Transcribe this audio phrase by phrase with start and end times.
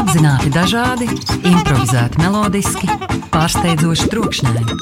[0.00, 1.04] Apzināti dažādi,
[1.44, 2.86] improvizēti melodiski,
[3.34, 4.76] pārsteidzoši trokšņaini,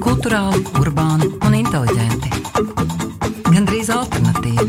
[0.00, 2.32] kultūrāli, urbāni un inteliģenti.
[3.50, 4.64] Gan drīz alternatīvi.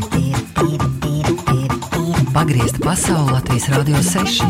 [2.34, 4.44] Pagriezta pasaule Latvijas Rādio 6.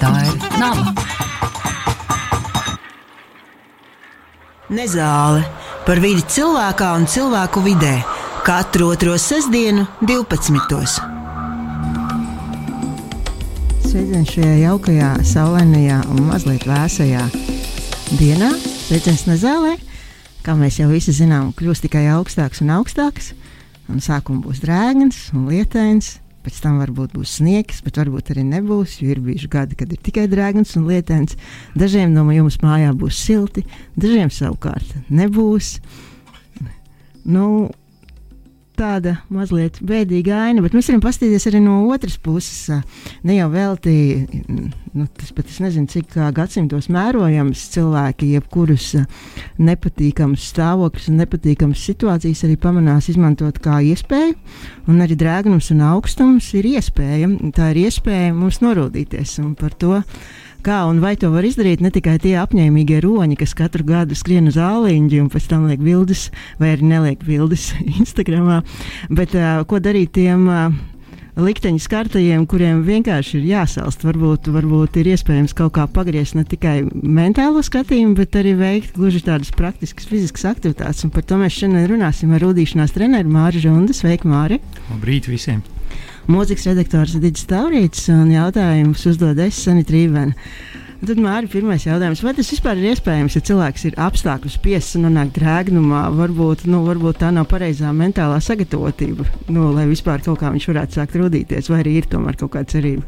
[0.00, 0.90] Tā ir naba.
[4.72, 5.46] Nezāle
[5.86, 7.96] par vidi cilvēkā un cilvēku vidē
[8.42, 11.11] katru otro sestdienu, 12.
[13.92, 17.26] Sveiciens šajā jaukajā, saulainajā un mazliet vēsajā
[18.16, 18.46] dienā.
[18.56, 19.74] Sveiciens Nezālē.
[20.40, 23.34] Kā mēs jau visi zinām, kļūst tikai augstāks un augstāks.
[23.92, 26.08] Un sākumā būs drēgns un lietains.
[26.40, 28.96] Pēc tam varbūt būs sniegs, bet varbūt arī nebūs.
[29.04, 31.36] Ir bijuši gadi, kad ir tikai drēgns un lietains.
[31.76, 33.66] Dažiem no jums mājā būs silti,
[34.00, 35.74] dažiem savukārt nebūs.
[37.28, 37.68] Nu,
[38.82, 42.82] tāda mazliet bēdīga aina, bet mēs varam paskatīties arī no otras puses.
[43.26, 43.94] Ne jau velti,
[44.48, 48.92] nu, tas pat es nezinu, cik gadsimtos mērojams cilvēki, jebkurus
[49.62, 54.36] nepatīkamus stāvokļus un nepatīkamas situācijas arī pamanās izmantot kā iespēju.
[54.90, 57.30] Un arī drēgnums un augstums ir iespēja.
[57.54, 60.00] Tā ir iespēja mums norūdīties un par to
[60.62, 64.46] Kā un vai to var izdarīt ne tikai tie apņēmīgie roņi, kas katru gadu skrien
[64.46, 66.28] uz āliņģi un pēc tam liek bildes,
[66.62, 68.60] vai arī neliek bildes Instagramā,
[69.10, 70.76] bet uh, ko darīt tiem uh,
[71.34, 74.06] likteņu skartajiem, kuriem vienkārši ir jāsalst.
[74.06, 79.24] Varbūt, varbūt ir iespējams kaut kā pagriezt ne tikai mentālo skatījumu, bet arī veikt gluži
[79.26, 81.02] tādas praktiskas fiziskas aktivitātes.
[81.02, 83.98] Un par to mēs šodien runāsim ar rudīšanās treneru Māri Žundu.
[83.98, 84.62] Sveiki, Māri!
[84.92, 85.64] Labrīt visiem!
[86.30, 90.36] Mūzikas redaktors Digis Taurīts un jautājumus uzdod es Sanita Rīvena.
[91.02, 95.08] Tad ir pirmais jautājums, vai tas vispār ir iespējams, ja cilvēks ir apstākļu spiests un
[95.08, 96.04] nonāk drēgnumā?
[96.14, 101.00] Varbūt, nu, varbūt tā nav pareizā mentālā sagatavotība, nu, lai vispār kaut kā viņš varētu
[101.00, 103.02] sākt rudīties, vai arī ir tomēr kaut kāda cerība.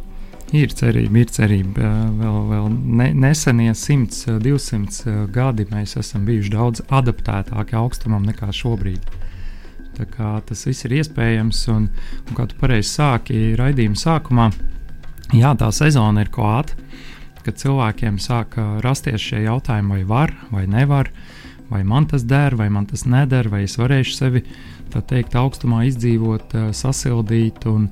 [0.54, 1.92] Ir cerība, ir cerība.
[2.18, 2.66] Vēl, vēl
[2.98, 9.06] ne, nesenie 100, 200 gadi mēs esam bijuši daudz adaptētāki augstumam nekā šobrīd.
[9.98, 11.88] Tas viss ir iespējams, un,
[12.28, 14.48] un kā tu pareizi sāki raidījuma sākumā,
[15.34, 16.76] jā, tā sezona ir klāta,
[17.44, 21.10] kad cilvēkiem sāk rasties šie jautājumi, vai var vai nevar,
[21.68, 24.44] vai man tas der, vai man tas neder, vai es varēšu sevi
[24.94, 27.66] teikt, augstumā izdzīvot, sasildīt.
[27.70, 27.90] Un,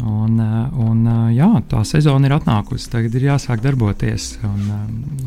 [0.00, 0.38] Un,
[0.80, 1.00] un,
[1.34, 2.86] jā, tā sezona ir atnākusi.
[2.88, 4.70] Tagad ir jāsāk darboties, un,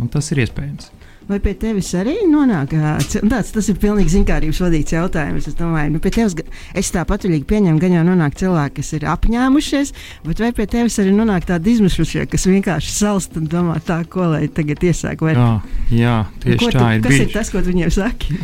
[0.01, 0.87] un tas ir iespējams.
[1.23, 3.51] Vai pie tevis arī nonāk tāds?
[3.55, 5.47] Tas ir pilnīgi zinkārības vadīts jautājums.
[5.47, 6.35] Es domāju, nu, pie tevis
[6.75, 9.93] es tā patvaļīgi pieņemu, gan jau nonāk cilvēki, kas ir apņēmušies,
[10.27, 14.33] bet vai pie tevis arī nonāk tādi izmisušie, kas vienkārši salst un domā tā, ko
[14.35, 15.23] lai tagad iesāk?
[15.23, 15.37] Vai...
[15.37, 15.49] Jā,
[15.95, 17.03] jā, tieši ko, tā ir.
[17.07, 17.29] Kas bijuši?
[17.29, 18.37] ir tas, ko viņiem saki?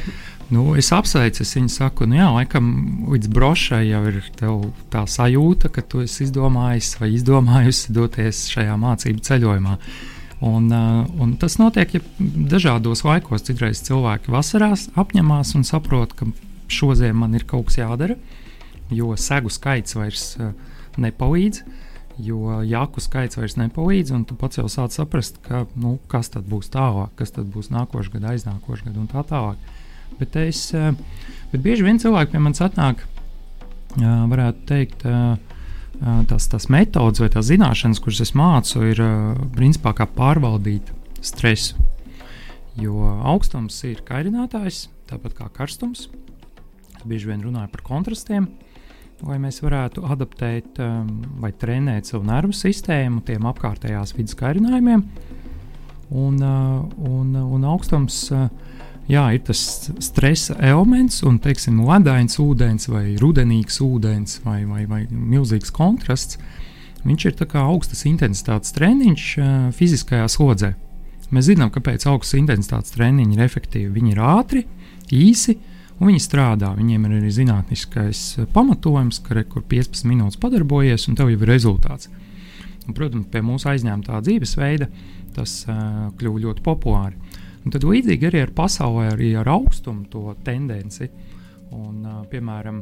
[0.50, 2.70] Nu, es apsveicu, viņu saku, nu, jā, laikam,
[3.14, 4.16] līdz brošai jau ir
[4.90, 9.76] tā sajūta, ka tu esi izdomājis vai izdomājusi doties šajā mācību ceļojumā.
[9.78, 10.08] Uh,
[10.42, 13.44] un tas notiek ja dažādos laikos.
[13.48, 16.30] Citreiz cilvēki vasarās apņemās un saprot, ka
[16.72, 18.16] šodien man ir kaut kas jādara,
[18.94, 20.54] jo segu skaits vairs uh,
[20.98, 21.64] nepalīdz.
[22.20, 26.50] Jo jāku skaits vairs nepalīdz, un tu pats jau sāc saprast, ka, nu, kas tad
[26.52, 29.70] būs tālāk, kas tad būs nākošais gads, aiznākošais gads un tā tālāk.
[30.20, 30.92] Bet, es, uh,
[31.54, 33.06] bet bieži vien cilvēki pie manis atnāk,
[33.98, 35.06] varētu teikt,
[36.30, 39.02] tās, tās metodas vai tās zināšanas, kuras es mācu, ir
[39.56, 40.92] principā kā pārvaldīt
[41.26, 41.80] stresu.
[42.80, 46.08] Jo augstums ir kairinātājs, tāpat kā karstums.
[47.08, 48.48] Bieži vien runāju par kontrastiem,
[49.26, 50.80] lai mēs varētu adaptēt
[51.40, 55.04] vai trenēt savu nervu sistēmu tiem apkārtējās vidas kairinājumiem.
[56.10, 58.48] Un, un, un augstums uh,
[59.10, 59.62] jā, ir tas
[60.04, 66.40] stresa elements, un, teiksim, ledains ūdens vai rudenīgs ūdens vai, vai, vai milzīgs kontrasts.
[67.00, 70.74] Viņš ir augstas intensitātes treniņš uh, fiziskajā slodzē.
[71.32, 73.92] Mēs zinām, kāpēc augstas intensitātes treniņi ir efektīvi.
[73.96, 74.64] Viņi ir ātri,
[75.14, 75.56] īsi,
[76.00, 76.74] un viņi strādā.
[76.76, 78.24] Viņiem ir arī zinātniskais
[78.56, 82.10] pamatojums, ka re, kur 15 minūtes padarbojies, un tev jau ir rezultāts.
[82.88, 84.90] Un, protams, pie mūsu aizņemtā dzīvesveida
[85.38, 87.48] tas uh, kļuva ļoti populārs.
[87.66, 91.10] Un tad līdzīgi arī ar pasaulē, arī ar augstumu to tendenci.
[91.76, 92.02] Un,
[92.32, 92.82] piemēram,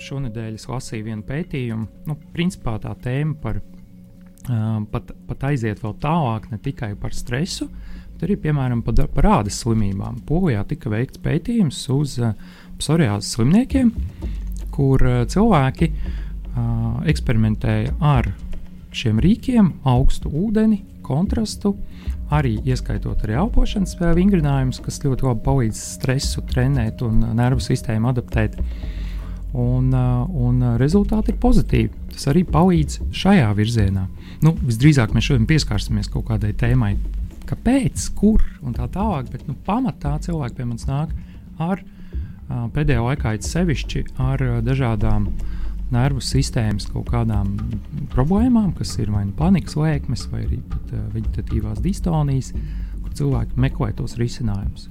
[0.00, 3.60] šonadēļ es lasīju vienu pētījumu, nu, principā tā tēma par
[4.92, 7.68] pat, pat aiziet vēl tālāk, ne tikai par stresu,
[8.14, 10.22] bet arī piemēram par, par ādas slimībām.
[10.28, 12.16] Polijā tika veikts pētījums uz
[12.80, 13.92] psoriāzes slimniekiem,
[14.74, 15.90] kur cilvēki
[17.10, 18.32] eksperimentēja ar
[18.96, 21.74] šiem rīkiem, augstu ūdeni, kontrastu,
[22.30, 28.58] arī ieskaitot arī elpošanas vingrinājumus, kas ļoti labi palīdz stresu trenēt un nervu sistēmu adaptēt.
[29.50, 32.04] Un, un rezultāti ir pozitīvi.
[32.14, 34.04] Tas arī palīdz šajā virzienā.
[34.44, 36.92] Nu, visdrīzāk mēs šodien pieskarsimies kaut kādai tēmai,
[37.50, 39.32] kāpēc, kur un tā tālāk.
[39.32, 41.16] Bet nu, pamatā cilvēki pie manis nāk
[41.58, 41.82] ar
[42.74, 45.28] pēdējā laikā, it sevišķi ar dažādām
[45.94, 47.56] nervu sistēmas kaut kādām
[48.14, 52.52] problēmām, kas ir vai nu panikas lēkmes, vai arī pat veģetatīvās distonijas,
[53.02, 54.88] kur cilvēki meklē tos risinājumus.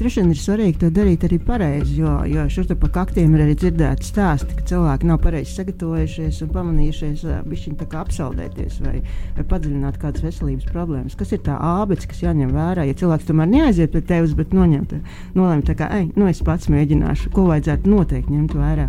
[0.00, 3.54] Droši vien ir svarīgi to darīt arī pareizi, jo, jo šur pa kaktiem ir arī
[3.60, 8.94] dzirdēti stāsti, ka cilvēki nav pareizi sagatavojušies un pamanījušies bišķiņ apsaldēties vai,
[9.36, 11.16] vai padziļināt kādas veselības problēmas.
[11.20, 14.86] Kas ir tā ābeks, kas jāņem vērā, ja cilvēks tomēr neaiziet pie tevis, bet noņem,
[15.34, 18.86] nolēma tā kā, ej, nu es pats mēģināšu, ko vajadzētu noteikti ņemt vērā.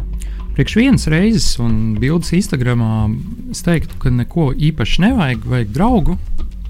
[0.55, 3.09] Priekš vienas reizes un bildes Instagramā
[3.51, 6.15] es teiktu, ka neko īpaši nevajag, vajag draugu,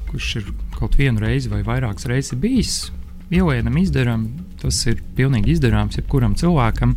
[0.10, 0.50] kurš ir
[0.80, 2.82] kaut vienu reizi vai vairākas reizes bijis
[3.32, 4.28] ielienam, izdarām,
[4.62, 6.96] tas ir pilnīgi izdarāms jebkuram cilvēkam.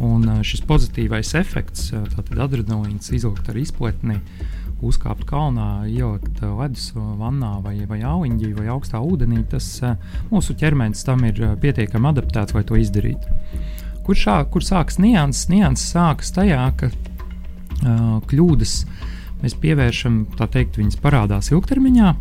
[0.00, 4.16] Un šis pozitīvais efekts, tātad adrenalīns, izlikt ar izpletni,
[4.80, 9.66] uzkāpt kalnā, ielikt ledus vannā vai, vai auņģī vai augstā ūdenī, tas
[10.30, 13.36] mūsu ķermenis tam ir pietiekami adaptēts, lai to izdarītu.
[14.06, 15.50] Kur, šā, kur sākas nianses?
[15.52, 18.72] Nianses sākas tajā, ka uh, kļūdas
[19.42, 22.14] mēs pievēršam, tā teikt, viņas parādās ilgtermiņā,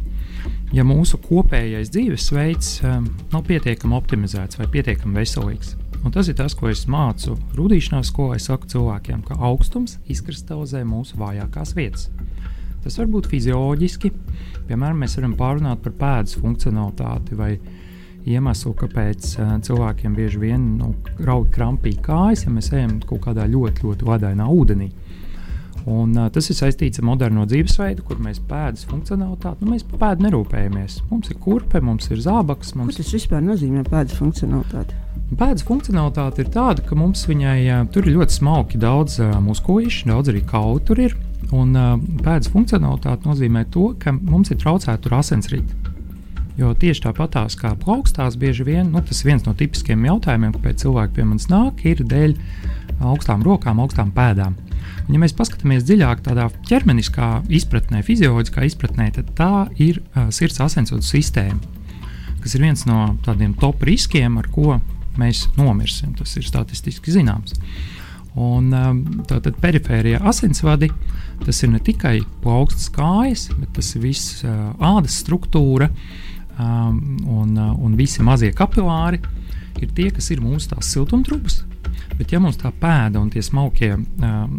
[0.75, 5.75] ja mūsu kopējais dzīvesveids um, nav pietiekami optimizēts vai pietiekami veselīgs.
[6.05, 8.37] Un tas ir tas, ko es mācu rudīšanās skolā.
[8.39, 12.07] Es saku cilvēkiem, ka augstums izkristalizē mūsu vājākās vietas.
[12.85, 14.13] Tas var būt fizioloģiski,
[14.69, 17.51] piemēram, mēs varam pārunāt par pēdas funkcionalitāti vai
[18.29, 20.93] iemeslu, kāpēc uh, cilvēkiem bieži vien nu,
[21.25, 24.89] rauj krampīgi kājas, ja mēs ejam kaut kādā ļoti, ļoti vadainā ūdenī.
[25.89, 30.01] Un, uh, tas ir saistīts ar moderno dzīvesveidu, kur mēs pēdas funkcionalitāti, nu, mēs par
[30.03, 30.99] pēdu nerūpējamies.
[31.09, 32.75] Mums ir kurpe, mums ir zābaks.
[32.77, 32.93] Mums...
[32.93, 34.97] Ko tas vispār nozīmē pēdas funkcionalitāte?
[35.39, 40.05] Pēdas funkcionalitāte ir tāda, ka mums viņai uh, tur ir ļoti smalki daudz uh, muskuļu,
[40.11, 41.17] daudz arī kaulu tur ir.
[41.55, 45.89] Un uh, pēdas funkcionalitāte nozīmē to, ka mums ir traucēta asensrīte.
[46.59, 51.15] Jo tieši tāpatās kā plaukstās, bieži vien nu, tas viens no tipiskiem jautājumiem, kāpēc cilvēki
[51.15, 52.35] pie manis nāk, ir dēļ
[53.09, 54.57] augstām rokām, augstām pēdām.
[55.09, 60.61] Un, ja mēs paskatāmies dziļāk tādā ķermeniskā izpratnē, fizioloģiskā izpratnē, tad tā ir uh, sirds
[60.61, 61.57] asinsvadu sistēma,
[62.43, 64.77] kas ir viens no tādiem top riskiem, ar ko
[65.17, 66.13] mēs nomirsim.
[66.13, 67.57] Tas ir statistiski zināms.
[68.39, 68.69] Un,
[69.27, 70.91] tātad perifērijā asinsvadi
[71.41, 77.97] tas ir ne tikai plaukstas kājas, bet tas ir viss ādas struktūra um, un, un
[77.97, 79.23] visi mazie kapilāri.
[79.81, 81.63] Ir tie, kas ir mūsu siltumtrūks,
[82.17, 84.55] Bet, ja mums tā pēda un tie smalkie um,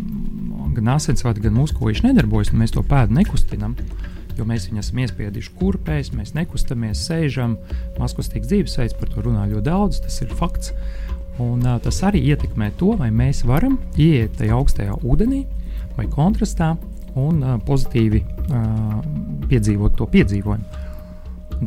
[0.77, 3.75] gan asinsvadi, gan muskuļi nedarbojas, un mēs to pēdu nekustinām,
[4.39, 7.59] jo mēs viņu esam iespiedījuši kurpēs, mēs nekustamies, sēžam,
[8.01, 10.75] maskustīgs dzīvesveids, par to runā ļoti daudz, tas ir fakts.
[11.41, 15.45] Un, uh, tas arī ietekmē to, vai mēs varam ieiet tajā augstajā ūdenī
[15.97, 16.75] vai kontrastā
[17.19, 19.01] un uh, pozitīvi uh,
[19.51, 20.89] piedzīvot to piedzīvojumu.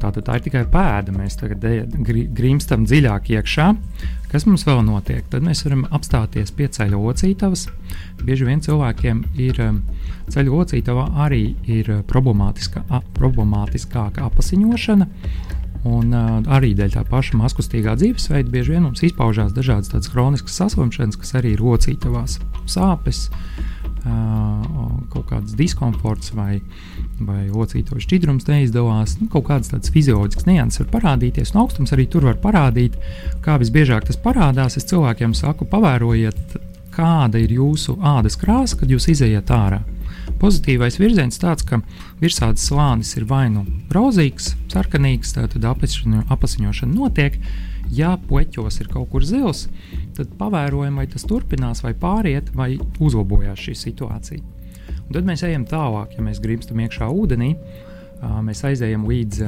[0.01, 1.13] Tātad tā ir tikai pēda.
[1.15, 1.63] Mēs tagad
[2.37, 3.69] grimstam dziļāk iekšā.
[4.33, 5.25] Kas mums vēl notiek?
[5.29, 7.67] Tad mēs varam apstāties pie ceļa locītavas.
[8.23, 9.81] Bieži vien cilvēkiem ir um,
[10.33, 12.81] ceļa locītava arī ir uh, problemātiska,
[13.13, 15.09] problemātiskāka apasiņošana.
[15.83, 20.55] Un uh, arī dēļ tā paša maskustīgā dzīvesveida bieži vien mums izpaužās dažādas tādas chroniskas
[20.61, 22.39] saslimšanas, kas arī ir locītavās
[22.71, 24.63] sāpes, uh,
[25.11, 26.61] kaut kāds diskomforts vai
[27.21, 29.17] vai locīto šķidrums neizdevās.
[29.21, 32.97] Nu, kaut kādas tādas fizioloģiskas nianses var parādīties, un augstums arī tur var parādīt.
[33.45, 36.57] Kā visbiežāk tas parādās, es cilvēkiem saku, pavērojiet,
[36.93, 39.81] kāda ir jūsu ādas krāsa, kad jūs izejat ārā.
[40.39, 41.79] Pozitīvais virziens tāds, ka
[42.21, 47.37] virsādas slānis ir vai nu rozīgs, sarkanīgs, tad apasiņošana notiek.
[47.93, 49.67] Ja puķos ir kaut kur zils,
[50.17, 54.62] tad pavērojam, vai tas turpinās, vai pāriet, vai uzlabojās šī situācija.
[55.07, 57.53] Un tad mēs ejam tālāk, ja mēs grimstam iekšā ūdenī.
[58.43, 59.41] Mēs aizējām līdz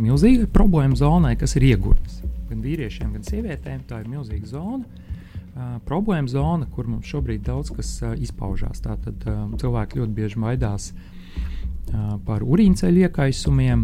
[0.00, 2.22] milzīgai problēmu zonai, kas ir iegurtas.
[2.48, 4.84] Gan vīriešiem, gan sievietēm tā ir milzīga zona.
[5.50, 8.80] Uh, problēma zona, kur mums šobrīd daudz kas uh, izpaužās.
[8.84, 10.92] Tātad uh, cilvēki ļoti bieži baidās
[12.22, 13.80] par urīnceļu iekaisumiem,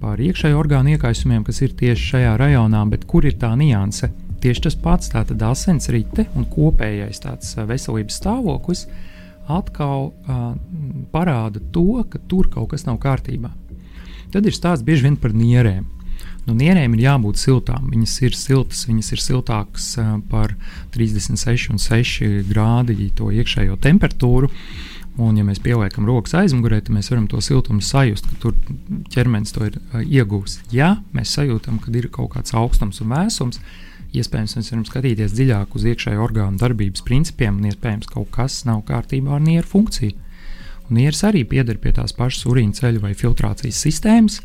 [0.00, 4.08] par iekšējo orgānu iekaisumiem, kas ir tieši šajā rajonā, bet kur ir tā nianse?
[4.44, 8.82] Tieši tas pats, tātad asinsrite un kopējais tāds veselības stāvoklis
[9.48, 10.50] atkal uh,
[11.14, 13.48] parāda to, ka tur kaut kas nav kārtībā.
[14.34, 15.86] Tad ir stāsts bieži vien par nierēm.
[16.44, 17.86] Nu, nierēm ir jābūt siltām.
[17.88, 20.52] Viņas ir siltas, viņas ir siltākas uh, par
[20.92, 24.52] 36,6 grādi to iekšējo temperatūru.
[25.24, 28.60] Un, ja mēs pieliekam rokas aizmugurē, tad mēs varam to siltumu sajust, ka tur
[29.14, 30.60] ķermenis to ir uh, iegūs.
[30.74, 33.62] Ja mēs sajūtam, ka ir kaut kāds augstums un vēsums,
[34.20, 38.84] iespējams mēs varam skatīties dziļāk uz iekšējo orgānu darbības principiem, un iespējams kaut kas nav
[38.88, 40.16] kārtībā ar nieru funkciju.
[40.84, 44.42] Un nieras arī pieder pie tās pašas urīna ceļu vai filtrācijas sistēmas,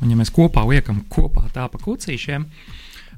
[0.00, 2.48] un ja mēs kopā liekam kopā tā pa kucīšiem,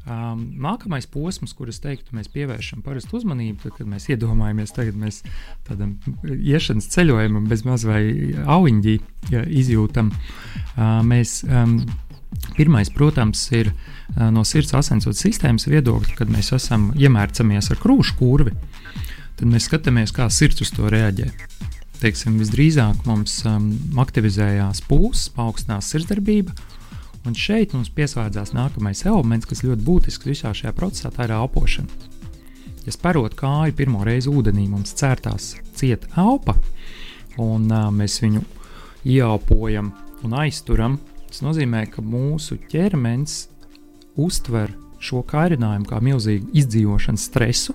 [0.07, 5.17] Um, nākamais posms, kurus teiktu, mēs pievēršam parasti uzmanību, tad, kad mēs iedomājamies, tagad mēs
[5.67, 8.05] tādam iešanas ceļojumam bez maz vai
[8.47, 8.95] auņģī
[9.33, 10.13] ja, izjūtam.
[10.13, 11.81] Uh, mēs, um,
[12.55, 13.96] pirmais, protams, ir uh,
[14.33, 18.55] no sirds asins sistēmas viedokļa, kad mēs esam iemērcamies ar krūšu kurvi,
[19.37, 21.31] tad mēs skatāmies, kā sirds uz to reaģē.
[21.97, 23.71] Teiksim, visdrīzāk mums um,
[24.03, 26.53] aktivizējās pulss, paaugstinās sirdsdarbība,
[27.27, 32.13] Un šeit mums pieslēdzās nākamais elements, kas ļoti būtisks visā šajā procesā, tā ir elpošana.
[32.87, 36.55] Ja sparot kāju pirmo reizi ūdenī, mums cērtās cieta elpa,
[37.43, 38.45] un uh, mēs viņu
[39.11, 39.91] ieelpojam
[40.23, 41.01] un aizturam.
[41.27, 43.49] Tas nozīmē, ka mūsu ķermenis
[44.21, 47.75] uztver šo kairinājumu kā milzīgu izdzīvošanas stresu.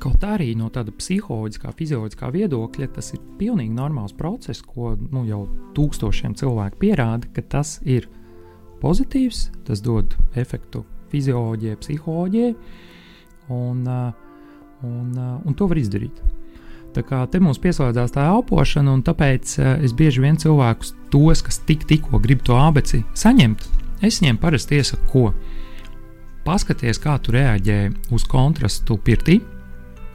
[0.00, 5.42] Kaut arī no tāda psiholoģiskā, fizioloģiskā viedokļa tas ir pilnīgi normāls process, ko nu, jau
[5.76, 8.08] tūkstošiem cilvēku pierāda, ka tas ir
[8.80, 12.54] pozitīvs, tas dod efektu fizioloģijai, psiholoģijai,
[13.52, 13.84] un,
[14.88, 16.22] un, un to var izdarīt.
[16.96, 19.52] Tā kā te mums pieslēdzās tā elpošana, un tāpēc
[19.84, 23.68] es bieži vien cilvēkus, tos, kas tik, tikko grib to abeci saņemt,
[24.02, 27.80] es viņiem parasti iesaku, ko paskaties, kā tu reaģē
[28.14, 29.40] uz kontrastu pirtī.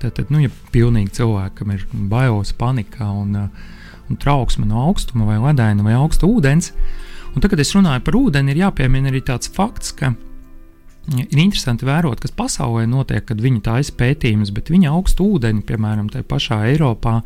[0.02, 3.38] Tad, nu, ja pilnīgi cilvēkam ir bailes, panika un,
[4.10, 8.04] un trauksme no augstuma vai ledaina vai augsta ūdens, uh, Un tagad, kad es runāju
[8.08, 10.14] par ūdeni, ir jāpiemina arī tāds fakts, ka
[11.12, 16.08] ir interesanti vērot, kas pasaulē notiek, kad viņi taisa pētījumus, bet viņa augstu ūdeni, piemēram,
[16.14, 17.18] tajā pašā Eiropā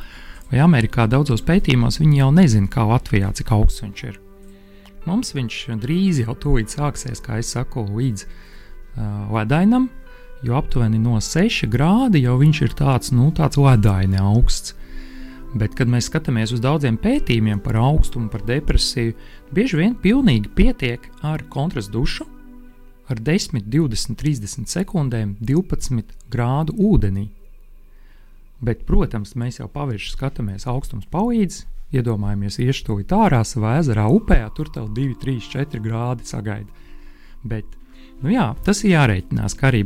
[0.49, 4.17] vai Amerikā, daudzos pētījumos, viņi jau nezina, kā Latvijā, cik augsts viņš ir.
[5.09, 9.87] Mums viņš drīz jau tūlīt sāksies, kā es saku, līdz uh, ledainam,
[10.45, 14.75] jo aptuveni no 6 grādi jau viņš ir tāds, nu, tāds ledaini augsts.
[15.57, 19.15] Bet, kad mēs skatāmies uz daudziem pētījumiem par augstumu, par depresiju,
[19.49, 22.27] bieži vien pilnīgi pietiek ar kontrastu dušu,
[23.09, 27.31] ar 10, 20, 30 sekundēm 12 grādu ūdenī.
[28.61, 31.63] Bet, protams, mēs jau pavirši skatāmies augstums palīdz,
[31.95, 36.69] iedomājamies iešķūt ārā savā ezerā, upē, tur tev 2, 3, 4 grādi sagaida.
[37.43, 37.65] Bet,
[38.23, 39.85] nu jā, tas ir jārēķinās, ka arī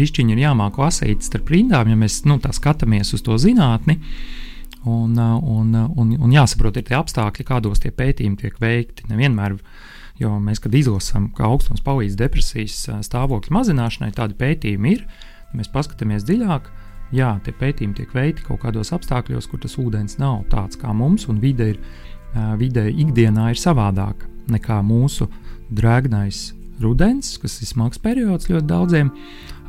[0.00, 3.98] bišķiņi ir jāmāk lasīt starp rindām, ja mēs nu, tā skatāmies uz to zinātni.
[4.82, 9.06] Un, un, un, un jāsaprot, ir tie apstākļi, kādos tie pētījumi tiek veikti.
[9.12, 9.54] Nevienmēr,
[10.18, 15.04] jo mēs, kad izlasām, ka augstums palīdz depresijas stāvokļa mazināšanai, tādi pētījumi ir.
[15.54, 16.66] Mēs paskatāmies dziļāk,
[17.14, 21.28] jā, tie pētījumi tiek veikti kaut kādos apstākļos, kur tas ūdens nav tāds kā mums,
[21.28, 21.78] un vide, ir,
[22.60, 25.28] vide ikdienā ir savādāka nekā mūsu
[25.72, 26.50] drēgnais
[26.82, 29.12] rudens, kas ir smags periods ļoti daudziem,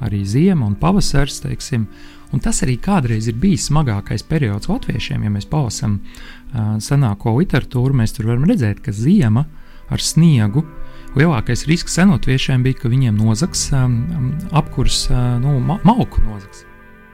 [0.04, 1.44] arī ziema un pavasaris.
[1.44, 1.88] Teiksim,
[2.34, 5.22] Un tas arī kādreiz ir bijis smagākais periods latviešiem.
[5.22, 9.46] Ja mēs palasām uh, senāko literatūru, mēs tur varam redzēt, ka ziema
[9.94, 10.66] ar sniegu
[11.14, 16.66] lielākais risks senotviešiem bija, ka viņiem nozags um, apkurs, uh, nu, ma malku nozags.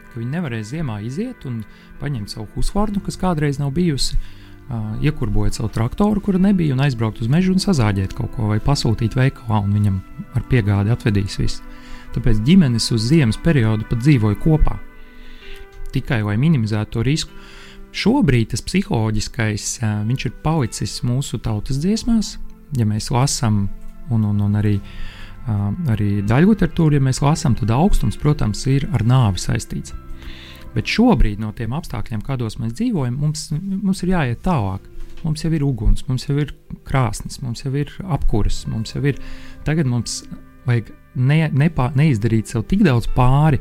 [0.10, 1.62] Ka viņi nevarēja ziemā iziet un
[2.02, 7.22] paņemt savu husvardu, kas kādreiz nav bijusi, uh, iekurbojot savu traktoru, kura nebija, un aizbraukt
[7.22, 10.02] uz mežu un sazāģēt kaut ko vai pasūtīt veikalā, un viņam
[10.38, 11.66] ar piegādi atvedīs visu.
[12.16, 14.80] Tāpēc ģimenes uz ziemas periodu pat dzīvoja kopā
[15.94, 17.34] tikai lai minimizētu to risku.
[17.90, 22.36] Šobrīd tas psiholoģiskais viņš ir palicis mūsu tautas dziesmās,
[22.78, 23.64] ja mēs lasām,
[24.14, 24.76] un, un, un arī,
[25.90, 29.96] arī daļu literatūru, ja mēs lasām, tad augstums, protams, ir ar nāvi saistīts.
[30.76, 34.86] Bet šobrīd no tiem apstākļiem, kādos mēs dzīvojam, mums, mums ir jāiet tālāk.
[35.24, 36.54] Mums jau ir uguns, mums jau ir
[36.88, 39.18] krāsnes, mums jau ir apkūras, mums jau ir.
[39.68, 40.22] Tagad mums
[40.68, 43.60] vajag ne, nepā, neizdarīt sev tik daudz pāri,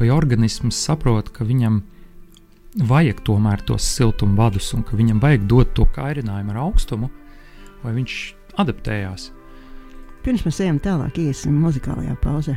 [0.00, 1.82] vai organisms saprot, ka viņam
[2.88, 7.12] vajag tomēr tos siltuma vadus un ka viņam vajag dot to kairinājumu ar augstumu,
[7.84, 8.20] vai viņš
[8.64, 9.30] adaptējās.
[10.26, 12.56] Pirms mēs ejam tālāk, iesim muzikālajā pauzē.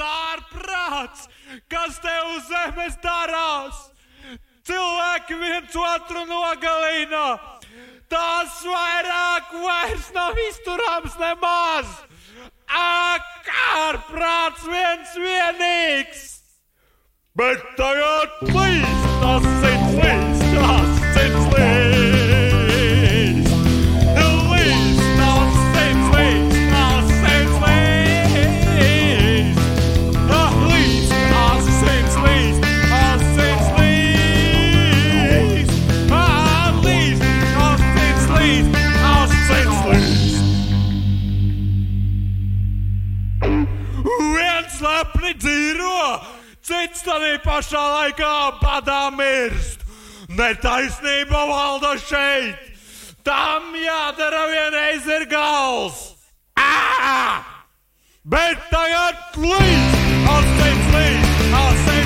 [0.00, 1.28] ārprāts,
[1.68, 3.86] kas te uz zemes darās.
[4.66, 7.59] Cilvēki viens otru nogalina.
[8.10, 11.92] Tas vairāk vairs nav izturams nemaz.
[12.80, 16.26] Ak, ārprāts viens vienīgs!
[17.38, 21.89] Bet tagad plīst tas cits līdz, tas cits līdz.
[48.10, 49.80] Laikā badā mirst.
[50.28, 52.56] Netaisnība valda šeit.
[53.24, 56.16] Tam jādara vienreiz ir gals.
[56.58, 57.42] Ā!
[58.24, 59.94] Bet tagad līdz,
[60.28, 61.99] asins līdz, asins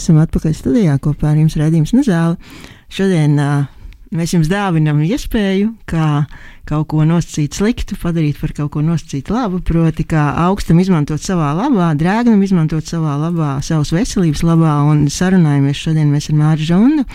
[0.00, 2.38] Esam atpakaļ studijā kopā ar jums redzējums Nezāli.
[2.88, 3.66] Šodien uh,
[4.14, 6.24] mēs jums dāvinam iespēju, kā
[6.70, 11.50] kaut ko nosacīt sliktu, padarīt par kaut ko nosacīt labu, proti, kā augstam izmantot savā
[11.58, 17.06] labā, drēgnam izmantot savā labā, savas veselības labā, un sarunājamies šodien mēs ar Māru Žundu,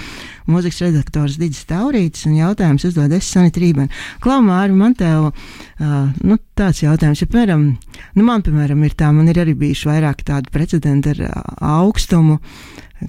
[0.51, 4.03] mūzikas redaktors Digis Taurītis, un jautājums uzdod es Sanita Rībena.
[4.23, 7.69] Klau, Māri, man tev, uh, nu, tāds jautājums, ja, piemēram,
[8.15, 11.39] nu, man, piemēram, ir tā, man ir arī bijuši vairāk tādu precedentu ar uh,
[11.79, 12.41] augstumu,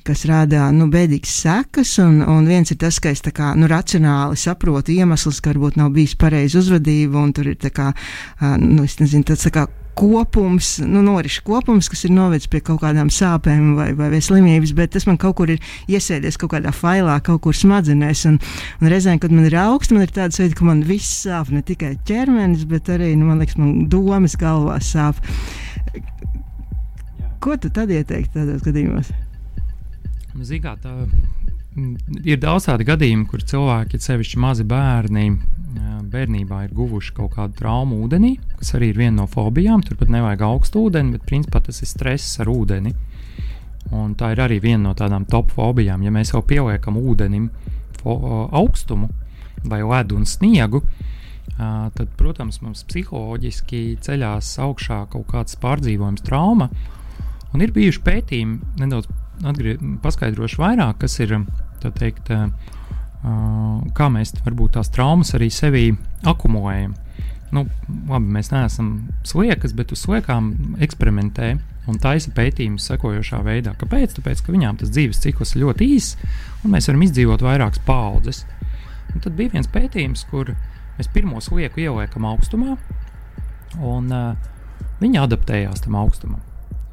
[0.07, 1.97] kas rada nu, bēdīgas sekas.
[2.03, 5.95] Un, un viens ir tas, ka es kā, nu, racionāli saprotu iemeslus, ka varbūt nav
[5.97, 7.93] bijis pareiza uzvedība, un tur ir kā,
[8.63, 13.09] nu, nezinu, tāds tā kā kopums, nu, norišu kopums, kas ir novedis pie kaut kādām
[13.13, 17.17] sāpēm vai, vai, vai slimības, bet tas man kaut kur ir iesēdies kaut kādā failā,
[17.25, 18.27] kaut kur smadzenēs.
[18.29, 18.37] Un,
[18.83, 21.65] un reizēm, kad man ir augsts, man ir tāds veids, ka man viss sāp, ne
[21.65, 25.23] tikai ķermenis, bet arī, nu, man liekas, man domas galvā sāp.
[27.41, 29.15] Ko tu tad ieteiktu tādos gadījumos?
[30.37, 35.31] Nu, Zinā, tā mm, ir daudz tādu gadījumu, kur cilvēki, sevišķi mazi bērni,
[36.13, 39.83] bērnībā ir guvuši kaut kādu traumu ūdenī, kas arī ir viena no fobijām.
[39.85, 42.93] Turpat nevajag augstu ūdeni, bet principā tas ir stress ar ūdeni.
[43.97, 46.05] Un tā ir arī viena no tādām top fobijām.
[46.05, 47.49] Ja mēs jau pieliekam ūdenim
[48.07, 49.09] augstumu
[49.67, 50.83] vai ledu un sniegu,
[51.57, 56.69] tad, protams, mums psiholoģiski ceļās augšā kaut kāds pārdzīvojums, trauma.
[57.55, 59.09] Un ir bijuši pētījumi nedaudz
[59.45, 61.35] atgrie, paskaidrošu vairāk, kas ir
[61.87, 62.49] teikt, uh,
[63.97, 65.91] kā mēs varbūt tās traumas arī sevī
[66.27, 66.95] akumulējam.
[67.55, 67.63] Nu,
[68.11, 68.91] labi, mēs neesam
[69.27, 71.53] sliekas, bet uz sliekām eksperimentē
[71.87, 73.77] un taisa pētījumus sekojošā veidā.
[73.79, 74.17] Kāpēc?
[74.17, 76.17] Tāpēc, ka viņām tas dzīves cikls ir ļoti īss,
[76.65, 78.43] un mēs varam izdzīvot vairākas paudzes.
[79.15, 80.51] Un tad bija viens pētījums, kur
[80.99, 82.75] mēs pirmo slieku ieliekam augstumā,
[83.79, 84.51] un uh,
[84.99, 86.43] viņi adaptējās tam augstumam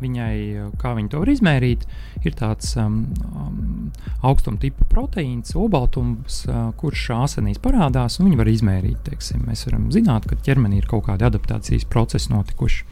[0.03, 0.35] viņai,
[0.81, 1.87] kā viņi to var izmērīt,
[2.27, 2.99] ir tāds um,
[3.31, 3.89] um,
[4.25, 9.01] augstuma tipa proteīns, obaltums, uh, kurš asinīs parādās, un viņi var izmērīt.
[9.07, 9.43] Teiksim.
[9.47, 12.85] Mēs varam zināt, ka ķermenī ir kaut kādi adaptācijas procesi notikuši.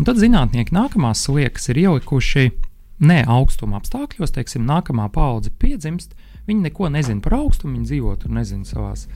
[0.00, 2.48] Un tad zinātnieki nākamās sliekas ir ielikuši
[3.04, 6.14] ne augstuma apstākļos, teiksim, nākamā paudze piedzimst.
[6.48, 9.06] Viņi neko nezina par augstumu, viņi dzīvo tur, nezinu, savās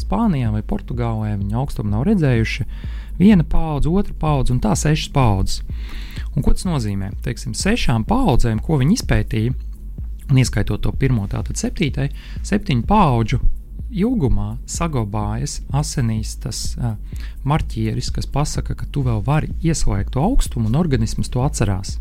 [0.00, 1.34] Spānijā vai Portugālē.
[1.40, 2.66] Viņi augstumu nav redzējuši.
[3.20, 5.60] Viena paudze, otra paudze un tā sešas paudzes.
[6.36, 7.10] Un ko tas nozīmē?
[7.24, 9.54] Teiksim, sešām paudzēm, ko viņi izpētīja,
[10.30, 12.10] un ieskaitot to pirmo, tātad septītai,
[12.46, 13.40] septiņu paudžu
[13.90, 16.94] ilgumā saglabājas asinīs tas uh,
[17.42, 21.96] marķieris, kas pasaka, ka tu vēl vari ieslēgt to augstumu, un organisms to atcerās.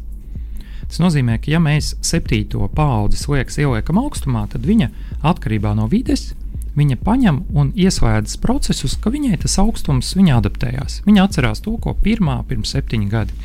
[0.89, 4.89] Tas nozīmē, ka ja mēs septīto paudzi sliekas ieliekam augstumā, tad viņa
[5.25, 6.31] atkarībā no vides
[6.79, 11.01] viņa paņem un ieslēdz procesus, ka viņai tas augstums viņa adaptējās.
[11.07, 13.35] Viņa atcerās to, ko pirmā pirms septiņi gadi.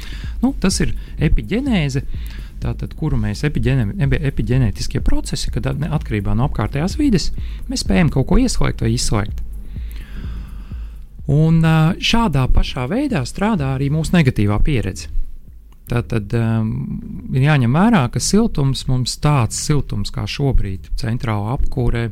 [0.43, 2.05] Nu, tas ir epigenēze.
[2.65, 7.33] Tātad, kuru mēs epigenētiskie procesi, kad atkarībā no apkārtējās vides
[7.69, 9.43] mēs spējam kaut ko ieslēgt vai izslēgt.
[11.35, 11.61] Un
[12.01, 15.11] šādā pašā veidā strādā arī mūsu negatīvā pieredze.
[15.89, 16.69] Tātad um,
[17.37, 22.07] ir jāņem vērā, ka siltums mums tāds siltums kā šobrīd, centrālā apkūrē,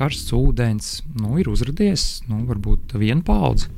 [0.00, 3.68] karsts ūdens, nu, ir uzradies nu, varbūt viena paudze.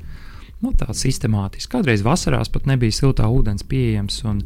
[0.63, 1.73] Nu, tā sistemātiski.
[1.73, 4.23] Kādreiz vasarās pat nebija siltā ūdens pieejams.
[4.31, 4.45] Un,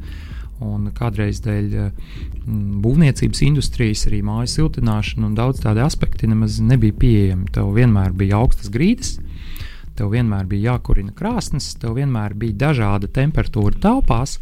[0.56, 6.96] Un kādreiz dēļ mm, būvniecības industrijas, arī mājas siltināšana un daudz tādi aspekti nemaz nebija
[6.96, 7.50] pieejami.
[7.52, 9.18] Tev vienmēr bija augstas grīdas,
[10.00, 14.38] tev vienmēr bija jākurina krāsnes, tev vienmēr bija dažāda temperatūra telpās.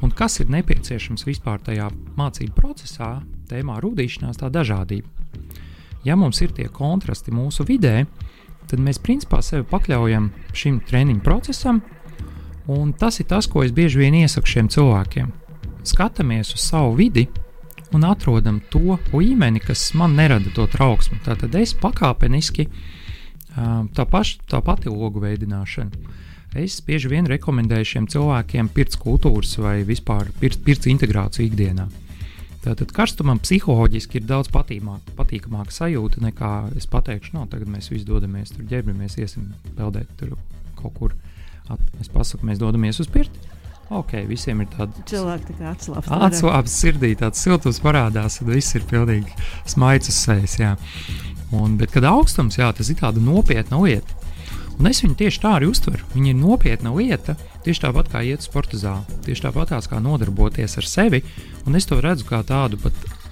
[0.00, 3.18] Un kas ir nepieciešams vispār tajā mācību procesā,
[3.52, 5.12] tēmā rūtīšanās, tā dažādība
[6.04, 8.04] ja mums ir tie kontrasti mūsu vidē,
[8.70, 11.82] tad mēs principā sevi pakļaujam šim treniņu procesam,
[12.70, 15.32] un tas ir tas, ko es bieži vien iesaku šiem cilvēkiem.
[15.84, 17.26] Skatāmies uz savu vidi
[17.94, 21.20] un atrodam to līmeni, kas man nerada to trauksmu.
[21.24, 22.66] Tātad es pakāpeniski
[23.54, 26.22] tā, paš, tā pati logu veidināšana.
[26.54, 31.88] Es bieži vien rekomendēju šiem cilvēkiem pirts kultūras vai vispār pirts, pirts integrāciju ikdienā.
[32.64, 38.08] Tātad karstumam psiholoģiski ir daudz patīmāk, patīkamāka sajūta nekā es pateikšu, no tagad mēs visi
[38.08, 40.32] dodamies tur ģērbamies, iesim peldēt tur
[40.78, 41.16] kaut kur.
[41.68, 43.52] At, es pasaku, mēs dodamies uz pirti.
[43.92, 46.08] Ok, visiem ir tāda cilvēka tā atslābs.
[46.28, 49.34] Atslābs sirdī, tāds siltums parādās, tad viss ir pilnīgi
[49.68, 50.56] uz sejas.
[50.60, 50.72] Jā.
[51.54, 54.16] Un, bet, kad augstums, jā, tas ir tāda nopietna lieta.
[54.78, 56.02] Un es viņu tieši tā arī uztveru.
[56.16, 60.78] Viņa ir nopietna lieta, tieši tāpat kā iet uz sporta zāli, tieši tāpat kā nodarboties
[60.80, 61.24] ar sevi.
[61.64, 62.78] Un es to redzu kā tādu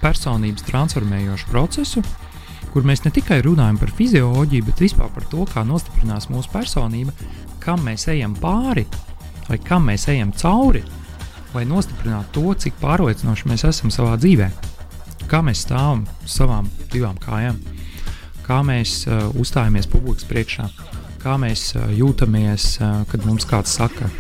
[0.03, 2.03] personības transformējošu procesu,
[2.73, 7.13] kur mēs ne tikai runājam par fizioloģiju, bet vispār par to, kā nostiprinās mūsu personība,
[7.63, 8.87] kam mēs ejam pāri
[9.49, 10.83] vai kam mēs ejam cauri,
[11.53, 14.49] lai nostiprinātu to, cik pārliecinoši mēs esam savā dzīvē.
[15.31, 17.59] Kā mēs stāvam savām divām kājām,
[18.47, 20.69] kā mēs uh, uzstājamies publikas priekšā
[21.23, 22.77] kā mēs jūtamies,
[23.11, 24.11] kad mums kāds saka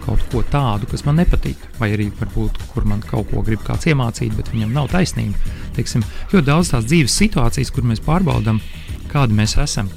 [0.00, 3.88] kaut ko tādu, kas man nepatīk, vai arī varbūt kur man kaut ko grib kāds
[3.90, 5.36] iemācīt, bet viņam nav taisnība.
[5.76, 8.62] Teiksim, ļoti daudz tās dzīves situācijas, kur mēs pārbaudām,
[9.12, 9.90] kādi mēs esam.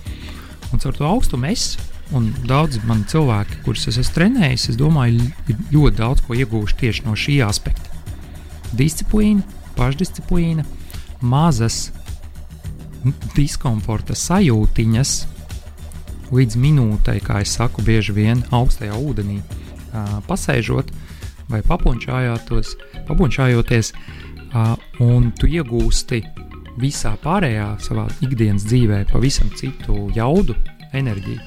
[0.74, 1.74] Un caur to augstumu es
[2.14, 5.24] un daudz mani cilvēki, kurus es esmu trenējis, es domāju,
[5.72, 7.90] ļoti daudz ko iegūšu tieši no šī aspekta.
[8.78, 9.42] Disciplīna,
[9.78, 10.66] pašdisciplīna,
[11.22, 11.88] mazas
[13.34, 15.14] diskomforta sajūtiņas,
[16.34, 19.40] līdz minūtei, kā es saku, bieži vien augstajā ūdenī
[20.28, 20.92] pasēžot
[21.52, 23.94] vai papunčājoties,
[25.04, 26.22] un tu iegūsti
[26.82, 30.56] visā pārējā savā ikdienas dzīvē pavisam citu jaudu,
[30.94, 31.42] enerģiju.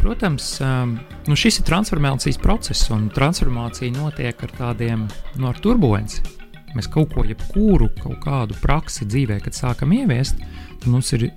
[0.00, 0.48] Protams,
[1.26, 5.06] nu šis ir transformācijas process, un transformācija notiek ar tādiem
[5.38, 6.22] no nu, turbulenci.
[6.76, 10.38] Mēs kaut ko, jebkuru kaut kādu praksi dzīvē, kad sākam ieviest,
[10.84, 11.30] mums ir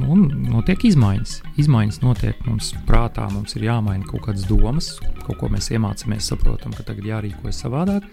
[0.00, 0.16] nu,
[0.50, 1.34] notiek izmaiņas.
[1.62, 4.90] Izmaiņas notiek mums prātā, mums ir jāmaina kaut kādas domas,
[5.22, 8.06] kaut ko mēs iemācāmies, saprotam, ka tagad jārīkojas savādāk,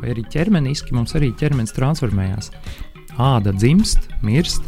[0.00, 2.50] vai arī ķermeniski mums arī ķermenis transformējās.
[3.22, 4.66] Āda dzimst, mirst,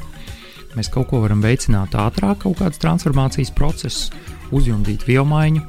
[0.76, 4.12] mēs kaut ko varam veicināt ātrāk, kaut kādas transformācijas procesus,
[4.54, 5.62] uzjundīt vielmaiņu,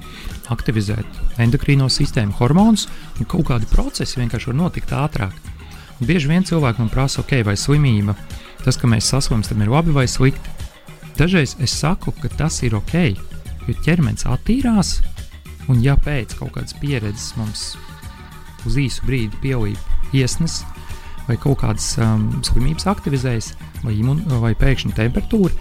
[0.53, 2.85] aktivizēt endokrīno sistēmu, hormonus,
[3.19, 5.53] un kaut kādi procesi vienkārši var notikt ātrāk.
[5.95, 8.17] Un bieži vien cilvēki man prasa, ok, vai slimība,
[8.65, 10.53] tas, ka mēs saslimstam, ir labi vai slikti.
[11.15, 12.95] Dažreiz es saku, ka tas ir ok,
[13.67, 14.97] jo ķermenis attīrās,
[15.71, 17.75] un ja pēc kaut kādas pieredzes mums
[18.65, 20.63] uz īsu brīdi pielīp iesnas,
[21.29, 25.53] vai kaut kādas um, slimības aktivizējas, vai, imun, vai pēkšņi temperatūra,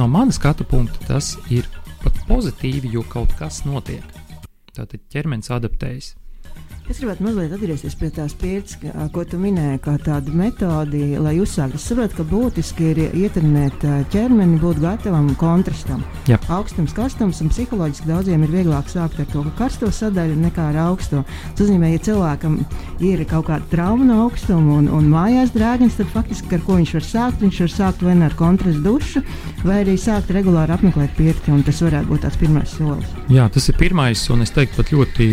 [0.00, 1.68] no manas skatu punkta tas ir
[2.02, 4.04] pat pozitīvi, jo kaut kas notiek.
[4.74, 6.14] Tātad ķermenis adaptējas.
[6.88, 8.78] Es gribētu mazliet atgriezties pie tās pieredzes,
[9.12, 11.76] ko tu minēji, kā tādu metodi, lai uzsāktu.
[11.76, 16.00] Es saprotu, ka būtiski ir ietekmēt ķermeni, būt gatavam kontrastam.
[16.30, 16.38] Jā.
[16.48, 21.26] Augstums, karstums un psiholoģiski daudziem ir vieglāk sākt ar to karsto sadaļu nekā ar augsto.
[21.52, 22.56] Tas nozīmē, ja cilvēkam
[23.04, 26.96] ir kaut kāda trauma no augstuma un, un mājās drēgns, tad faktiski ar ko viņš
[26.96, 27.44] var sākt?
[27.44, 29.26] Viņš var sākt vai nu ar kontrastu dušu,
[29.60, 31.52] vai arī sākt regulāri apmeklēt pirti.
[31.68, 33.16] Tas varētu būt tāds pirmais solis.
[33.28, 35.32] Jā, tas ir pirmais, un es teiktu, pat ļoti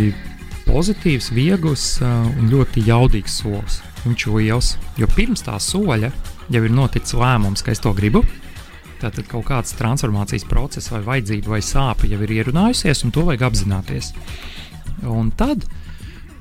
[0.65, 3.81] pozitīvs, viegls uh, un ļoti jaudīgs solis.
[4.05, 6.11] Viņš ir liels, jo pirms tā soļa
[6.53, 8.21] jau ir noticis lēmums, ka es to gribu.
[9.01, 13.47] Tātad kaut kāds transformācijas process, vai vajadzība, vai sāpe jau ir ierunājusies, un to vajag
[13.49, 14.13] apzināties.
[15.09, 15.65] Un tad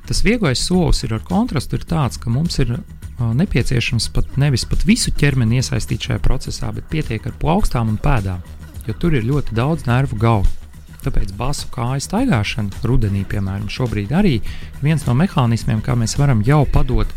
[0.08, 4.66] tas vieglais solis ir ar kontrastu, ir tāds, ka mums ir uh, nepieciešams pat nevis
[4.68, 8.44] pat visu ķermeni iesaistīt šajā procesā, bet pietiek ar plaukstām un pēdām,
[8.86, 10.63] jo tur ir ļoti daudz nervu galu.
[11.04, 16.40] Tāpēc basu kāju staigāšana rudenī, piemēram, šobrīd arī ir viens no mehānismiem, kā mēs varam
[16.46, 17.10] jau padot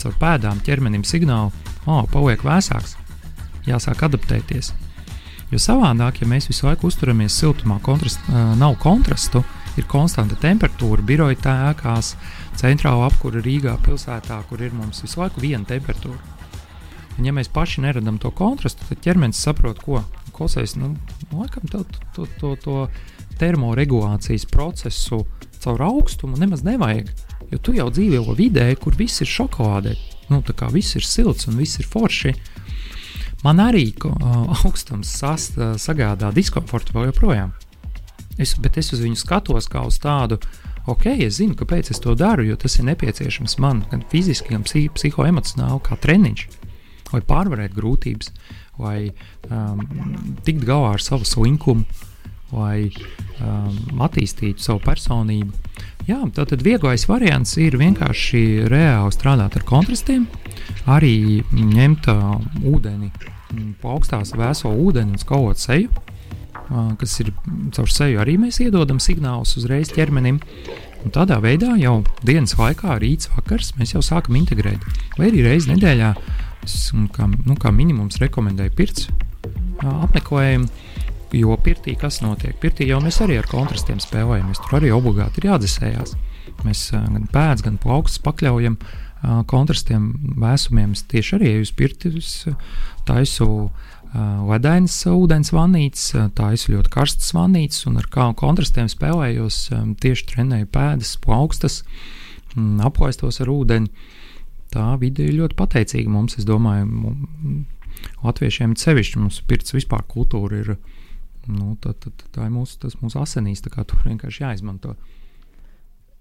[0.00, 1.50] caur pēdām ķermenim signālu,
[1.84, 2.94] o, oh, paliek vēsāks,
[3.66, 4.70] jāsāk adaptēties.
[5.50, 9.42] Jo savādāk, ja mēs visu laiku uzturamies siltumā, kontrast, nav kontrastu,
[9.80, 12.14] ir konstanta temperatūra, biroja tēkās,
[12.60, 16.38] centrāla apkūra Rīgā pilsētā, kur ir mums visu laiku viena temperatūra.
[17.18, 20.04] Un, ja mēs paši neradām to kontrastu, tad ķermenis saprot, ko
[20.40, 20.94] klausies, nu,
[21.36, 21.84] laikam to,
[22.16, 22.76] to, to, to
[23.40, 25.24] termoregulācijas procesu
[25.60, 27.10] caur augstumu nemaz nevajag.
[27.50, 29.96] Jo tu jau dzīvo vidē, kur viss ir šokolādē.
[30.30, 32.34] Nu, tā kā viss ir silts un viss ir forši.
[33.44, 37.54] Man arī uh, augstums sas, uh, sagādā diskomfortu vēl joprojām.
[38.40, 40.38] Es, bet es uz viņu skatos kā uz tādu,
[40.88, 44.64] ok, es zinu, kāpēc es to daru, jo tas ir nepieciešams man gan fiziski, gan
[44.64, 46.46] psihoemocionāli, kā treniņš,
[47.10, 48.32] lai pārvarētu grūtības
[48.80, 49.10] vai
[49.50, 49.82] um,
[50.46, 51.84] tikt galā ar savu slinkumu,
[52.50, 55.54] vai um, attīstītu savu personību.
[56.08, 60.26] Jā, tātad vieglais variants ir vienkārši reāli strādāt ar kontrastiem,
[60.90, 63.12] arī ņemt uh, ūdeni,
[63.82, 67.32] pa augstās vēso ūdeni un skaut seju, uh, kas ir
[67.76, 70.40] caur seju arī mēs iedodam signālus uzreiz ķermenim.
[71.00, 74.82] Un tādā veidā jau dienas laikā, rīts, vakars, mēs jau sākam integrēt.
[75.16, 76.10] Vai arī reizes nedēļā
[76.66, 79.08] Es kā, nu, kā minimums rekomendēju pirts
[79.80, 80.68] apmeklējumu.
[81.30, 82.56] Jo pirtī kas notiek?
[82.58, 84.58] Pirtī jau mēs arī ar kontrastiem spēlējamies.
[84.64, 86.16] Tur arī obligāti ir jādzesējās.
[86.66, 88.80] Mēs gan pēdas, gan plaukstus pakļaujam
[89.48, 90.10] kontrastiem,
[90.42, 90.96] vēsumiem.
[90.96, 92.10] Es tieši arī uz pirti
[93.06, 93.70] taisu
[94.50, 99.68] ledainas ūdens vannītes, taisu ļoti karstas vannītes un ar kā kontrastiem spēlējos.
[100.02, 101.84] Tieši trenēju pēdas, plaukstas,
[102.82, 104.18] aplaistos ar ūdeni
[104.74, 106.38] tā vide ir ļoti pateicīga mums.
[106.40, 107.68] Es domāju, mums,
[108.24, 110.74] latviešiem sevišķi mums pirts vispār kultūra ir.
[111.50, 114.92] Nu, tā, tā, tā ir mūsu, tas mūsu asinīs, tā kā tur vienkārši jāizmanto.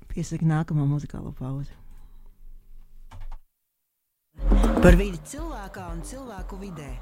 [0.10, 1.76] Piesaka nākamā muzikālo pauze.
[4.80, 6.94] Par vidi cilvēkā un cilvēku vidē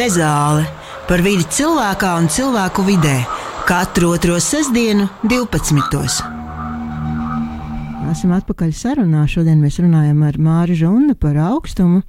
[0.04, 0.66] Nezāle
[1.08, 3.22] par vidi cilvēkā un cilvēku vidē
[3.64, 6.18] katru otro sestdienu, 12.
[8.12, 9.22] Esam atpakaļ sarunā.
[9.32, 12.02] Šodien mēs runājam ar Māri Žunu par augstumu,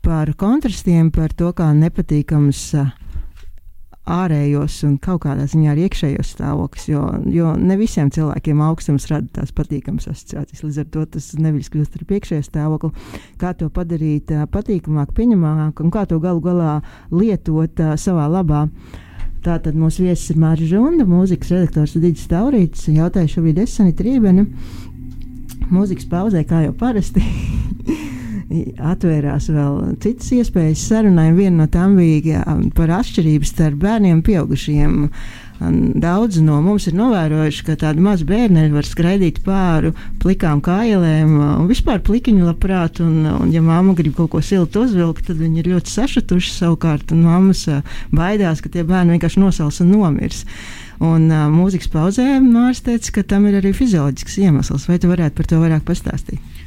[0.00, 2.88] par kontrastiem, par to, kā nepatīkams uh,
[4.08, 6.86] ārējos un kaut kādā ziņā arī iekšējos stāvokļus.
[6.90, 10.64] Jo, jo ne visiem cilvēkiem augstums rada tās patīkamas asociācijas.
[10.64, 12.92] Līdz ar to tas nevis kļūst ar iekšējo stāvokli.
[13.40, 16.78] Kā to padarīt patīkamāk, pieņemamāk un kā to galu galā
[17.12, 18.66] lietot savā labā.
[19.44, 22.88] Tātad mūsu viesis ir Mārcis Zunda, mūzikas redaktors Digis Taurītis.
[22.90, 24.48] Jautāju šobrīd es Sanita Rībena.
[25.70, 27.24] Mūzikas pauzē, kā jau parasti.
[28.48, 31.32] atvērās vēl citas iespējas sarunai.
[31.36, 32.44] Viena no tām bija
[32.76, 34.96] par atšķirību starp bērniem un pieaugušiem.
[35.98, 39.90] Daudzi no mums ir novērojuši, ka tādi mazi bērni var skraidīt pāri
[40.22, 43.02] plikām kājām un vispār plikiņu labprāt.
[43.04, 47.12] Un, un, ja mamma grib kaut ko siltu uzvilkt, tad viņi ir ļoti sašutuši savukārt.
[47.12, 47.66] Un mammas
[48.14, 50.44] baidās, ka tie bērni vienkārši nosals un nomirs.
[51.04, 54.88] Un uh, mūzikas pauzē Mārcis teica, ka tam ir arī fizioloģisks iemesls.
[54.90, 56.57] Vai tu varētu par to vairāk pastāstīt?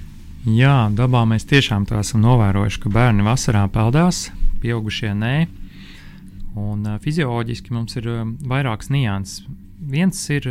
[0.41, 4.31] Jā, dabā mēs tiešām to esam novērojuši, ka bērni vasarā peldās,
[4.63, 5.35] pieaugušie nē.
[6.57, 8.07] Un, fizioloģiski mums ir
[8.49, 9.43] vairākas nianses.
[9.91, 10.47] Viens ir,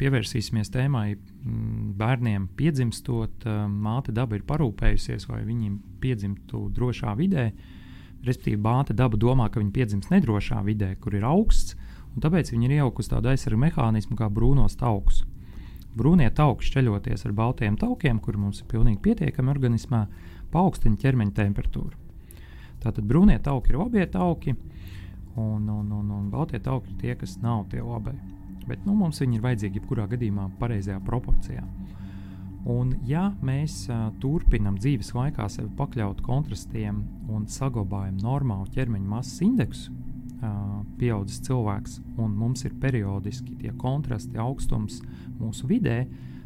[0.00, 7.50] pievērsīsimies tēmai, mm, bērniem piedzimstot, māte daba ir parūpējusies, vai viņiem piedzimtu drošā vidē.
[8.24, 11.76] Respektīvi, māte daba domā, ka viņi piedzims nedrošā vidē, kur ir augsts,
[12.14, 15.26] un tāpēc viņi ir iejaukusi tādu aizsargu mehānismu kā brūnos taukus.
[15.96, 20.02] Brūnie tauki šķeļoties ar baltiem taukiem, kuri mums ir pilnīgi pietiekami organismā,
[20.52, 21.96] paaugstina ķermeņa temperatūru.
[22.82, 24.52] Tātad brūnie tauki ir obie tauki,
[25.40, 28.14] un, un, un, un baltie tauki ir tie, kas nav tie obai.
[28.66, 31.64] Bet nu, mums viņi ir vajadzīgi jebkurā gadījumā pareizajā proporcijā.
[32.66, 39.44] Un, ja mēs uh, turpinām dzīves laikā sevi pakļaut kontrastiem un saglabājam normālu ķermeņa masas
[39.46, 39.94] indeksu,
[41.00, 45.00] pieaudzis cilvēks, un mums ir periodiski tie kontrasti, augstums
[45.40, 46.04] mūsu vidē,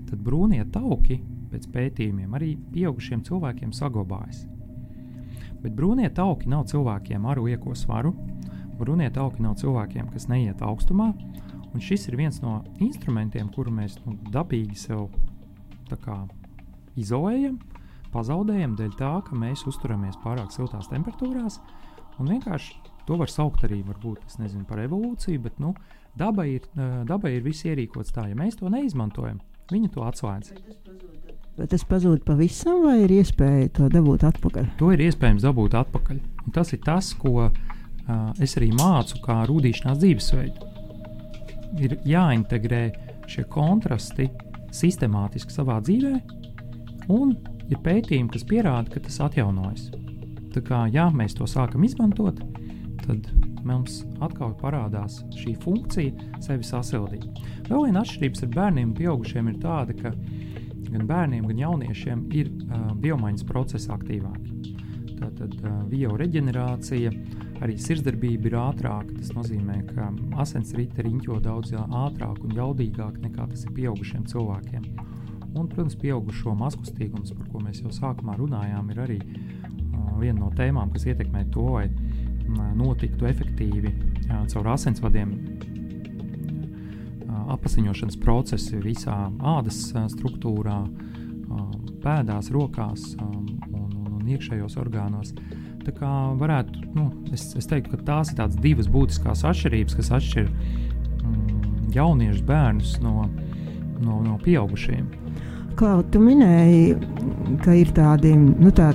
[0.08, 4.44] tad brūnie tauki pēc pētījumiem arī pieaugušiem cilvēkiem saglabājas.
[5.60, 8.14] Bet brūnie tauki nav cilvēkiem ar lieko svaru.
[8.80, 11.10] Brūnie tauki nav cilvēkiem, kas neiet augstumā.
[11.70, 15.10] Un šis ir viens no instrumentiem, kuru mēs nu, dabīgi sev
[15.90, 16.16] kā,
[16.98, 17.58] izolējam,
[18.14, 21.60] pazaudējam dēļ tā, ka mēs uzturamies pārāk siltās temperatūrās.
[22.18, 22.78] Un vienkārši
[23.10, 25.74] to var saukt arī varbūt, nezinu, par evolūciju, bet nu,
[26.18, 26.66] Dabai ir,
[27.06, 29.38] dabai ir viss ierīkots tā, ja mēs to neizmantojam,
[29.70, 30.54] viņa to atslēdz.
[31.58, 34.72] Vai tas pazūd pavisam, vai ir iespēja to dabūt atpakaļ?
[34.80, 36.20] To ir iespējams dabūt atpakaļ.
[36.46, 37.52] Un tas ir tas, ko uh,
[38.42, 40.70] es arī mācu, kā rūtīšanās dzīvesveidu.
[41.84, 42.84] Ir jāintegrē
[43.30, 44.26] šie kontrasti
[44.74, 46.14] sistemātiski savā dzīvē,
[47.14, 47.36] un
[47.70, 49.90] ir pētījumi, kas pierāda, ka tas atjaunojas.
[50.50, 52.40] Tā kā jā, mēs to sākam izmantot,
[53.04, 53.30] tad
[53.66, 57.26] mums atkal parādās šī funkcija sevi sasildīt.
[57.68, 60.14] Vēl viena atšķirība ar bērniem un pieaugušiem ir tāda, ka
[60.90, 64.74] gan bērniem, gan jauniešiem ir uh, biomaiņas procesi aktīvāki.
[65.20, 67.12] Tātad uh, bioreģenerācija,
[67.60, 69.14] arī sirdsdarbība ir ātrāka.
[69.18, 70.10] Tas nozīmē, ka
[70.42, 74.86] asins rīta riņķo daudz ātrāk un jaudīgāk nekā tas ir pieaugušiem cilvēkiem.
[75.50, 80.50] Un, protams, pieaugušo maskustīgums, par ko mēs jau sākumā runājām, ir arī uh, viena no
[80.56, 81.88] tēmām, kas ietekmē to, vai
[82.78, 83.92] notiktu efektīvi
[84.50, 85.34] caur asinsvadiem
[87.50, 89.16] apziņošanas procesi visā
[89.56, 89.80] ādas
[90.14, 90.78] struktūrā,
[92.00, 95.34] pēdās, rokās un, un, un iekšējos orgānos.
[95.84, 100.50] Tā kā varētu, nu, es, es teiktu, ka tās ir divas būtiskas atšķirības, kas atšķir
[100.50, 103.26] mm, jauniešus bērnus no,
[104.00, 105.08] no, no pieaugušiem.
[105.80, 106.90] Klau, tu minēji,
[107.64, 108.90] ka ir tādi nu, tā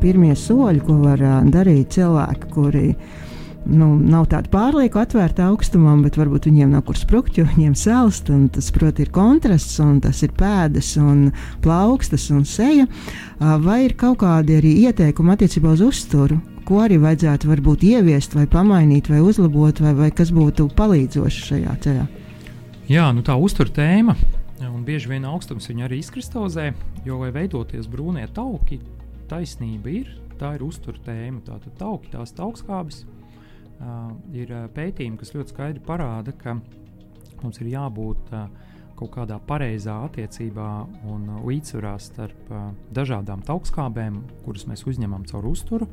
[0.00, 1.20] pirmie soļi, ko var
[1.52, 2.86] darīt cilvēki, kuri
[3.68, 8.32] nu, nav tādi pārlieku atvērti augstumam, bet varbūt viņiem nav kur sprukt, jo viņiem salst.
[8.56, 11.28] Tas, protams, ir kontrasts, un tas ir pēdas, un
[11.60, 12.88] plaukstas un seja.
[13.36, 16.40] Vai ir kaut kādi arī ieteikumi attiecībā uz uzturu?
[16.64, 21.80] Ko arī vajadzētu varbūt ieviest, vai pamainīt, vai uzlabot, vai, vai kas būtu palīdzoši šajā
[21.84, 22.12] ceļā?
[22.88, 24.16] Jā, nu tā uzturu tēma
[24.62, 26.68] Un bieži vien augstums viņu arī izkristalizē,
[27.06, 28.78] jo, lai veidoties brūnie tauki,
[29.30, 31.42] taisnība ir, tā ir uztur tēma.
[31.46, 36.54] Tātad tauki, tās augstskābes, uh, ir pētījumi, kas ļoti skaidri parāda, ka
[37.42, 38.44] mums ir jābūt uh,
[38.98, 40.68] kaut kādā pareizā attiecībā
[41.10, 45.90] un līdzsvarā starp uh, dažādām augstskābēm, kuras mēs uzņemam caur uzturu.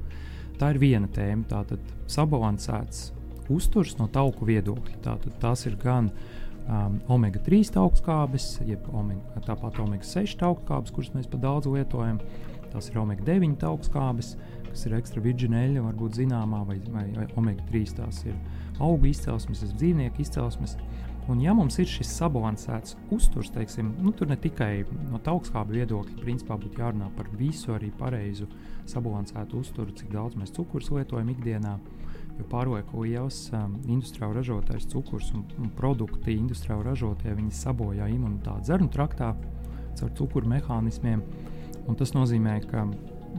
[0.59, 3.15] Tā ir viena tēma, tātad sabalansēts
[3.49, 4.99] uzturs no tauku viedokļa.
[5.07, 6.38] Tātad tās ir gan uh,
[6.69, 12.21] um, omega-3 augstskābes, jeb omega, tāpat omega-6 augstskābes, kuras mēs pat daudz lietojam.
[12.69, 14.35] Tas ir omega-9 augstskābes,
[14.67, 18.37] kas ir ekstra virģineļa, varbūt zināmā, vai, vai, vai omega-3 tās ir
[18.79, 20.77] augu izcelsmes, dzīvnieku izcelsmes.
[21.29, 26.15] Un, ja mums ir šis sabalansēts uzturs, teiksim, nu, tur ne tikai no augstskāba viedokļa,
[26.23, 28.47] principā būtu jārunā par visu arī pareizu
[28.89, 31.75] sabalansētu uzturu, cik daudz mēs cukurus lietojam ikdienā.
[32.39, 38.87] Jo pārlieku liels um, industriāli ražotais cukurs un, un produkti industriāli ražotie, sabojā imunitāti zarnu
[38.93, 39.33] traktā
[39.99, 41.23] caur cukuru mehānismiem.
[41.99, 42.85] Tas nozīmē, ka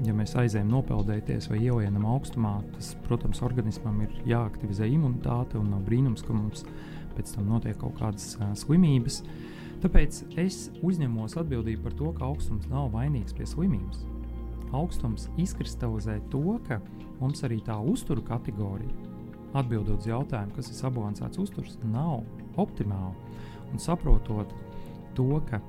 [0.05, 5.85] ja mēs aizējām nopeldēties vai ielienam augstumā, tas, protams, organismam ir jāaktivizē imunitāte un nav
[5.87, 6.65] brīnums, ka mums
[7.17, 9.21] pēc tam notiek kaut kādas uh, slimības.
[9.81, 14.05] Tāpēc es uzņemos atbildību par to, ka augstums nav vainīgs pie slimības.
[14.77, 16.79] Augstums izkristalizē to, ka
[17.21, 18.93] mums arī tā uzturu kategorija,
[19.57, 22.23] atbildot uz jautājumu, kas ir sabalansēts uzturs, nav
[22.61, 23.15] optimāla.
[23.71, 24.51] Un saprotot
[25.15, 25.61] to, ka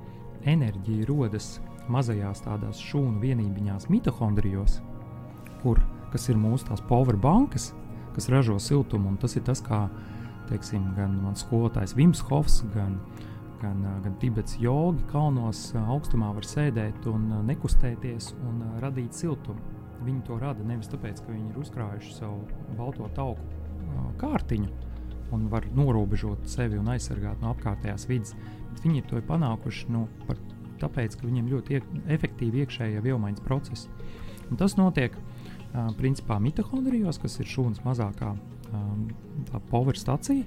[0.48, 1.56] enerģija rodas
[1.92, 4.80] mazajās tādās šūnu vienībās, mitohondrijos,
[5.62, 5.80] kur,
[6.12, 7.72] kas ir mūsu tās power bankas,
[8.14, 9.12] kas ražo siltumu.
[9.12, 9.86] Un tas ir tas, kā
[10.50, 12.98] teiksim, gan mans skolotājs Vims Hofs, gan,
[13.62, 19.81] gan, gan Tibets jogi kalnos augstumā var sēdēt un nekustēties un radīt siltumu.
[20.02, 22.40] Viņi to rada nevis tāpēc, ka viņi ir uzkrājuši savu
[22.78, 23.44] balto tauku
[24.20, 24.70] kārtiņu
[25.32, 28.34] un var norobežot sevi un aizsargāt no apkārtējās vidas,
[28.72, 30.40] bet viņi to ir panākuši nu, par
[30.82, 31.86] tāpēc, ka viņiem ļoti iek,
[32.16, 33.88] efektīvi iekšējie vielmaiņas procesi.
[34.50, 38.34] Un tas notiek uh, principā mitohondrijos, kas ir šūnas mazākā
[39.70, 40.44] power stacija.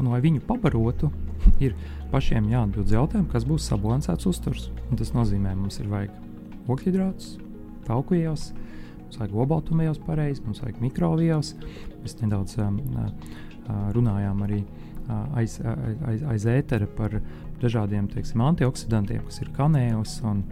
[0.00, 1.10] Un, lai viņu pabarotu,
[1.64, 1.74] ir
[2.12, 4.70] pašiem jāatbild uz jautājumu, kas būs sabalansēts uzturs.
[4.88, 7.34] Un tas nozīmē, mums ir vajag ogļhidrātus,
[7.84, 8.50] tauku ielas,
[9.10, 11.54] mums vajag obaltumvielas pareizi, mums vajag mikrovielas.
[12.04, 15.58] Mēs nedaudz um, uh, runājām arī uh, aiz,
[16.06, 17.18] aiz, aiz ētera par
[17.60, 20.44] dažādiem teiksim, antioksidantiem, kas ir kanēlis un,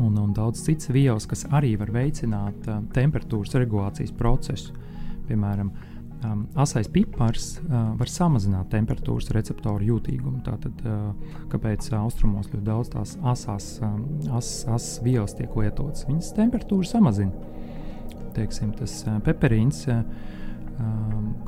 [0.00, 4.76] un, un daudz citas vielas, kas arī var veicināt uh, temperatūras regulācijas procesu.
[5.30, 5.72] Piemēram,
[6.28, 10.42] um, asais pipars uh, var samazināt temperatūras receptoru jūtīgumu.
[10.44, 14.04] Tātad, uh, kāpēc austrumos ļoti daudz tās asās um,
[14.36, 16.04] as, as vielas tiek lietotas?
[16.10, 17.52] Viņas temperatūru samazina.
[18.36, 19.86] Teiksim, tas uh, peperīns.
[19.90, 20.30] Uh,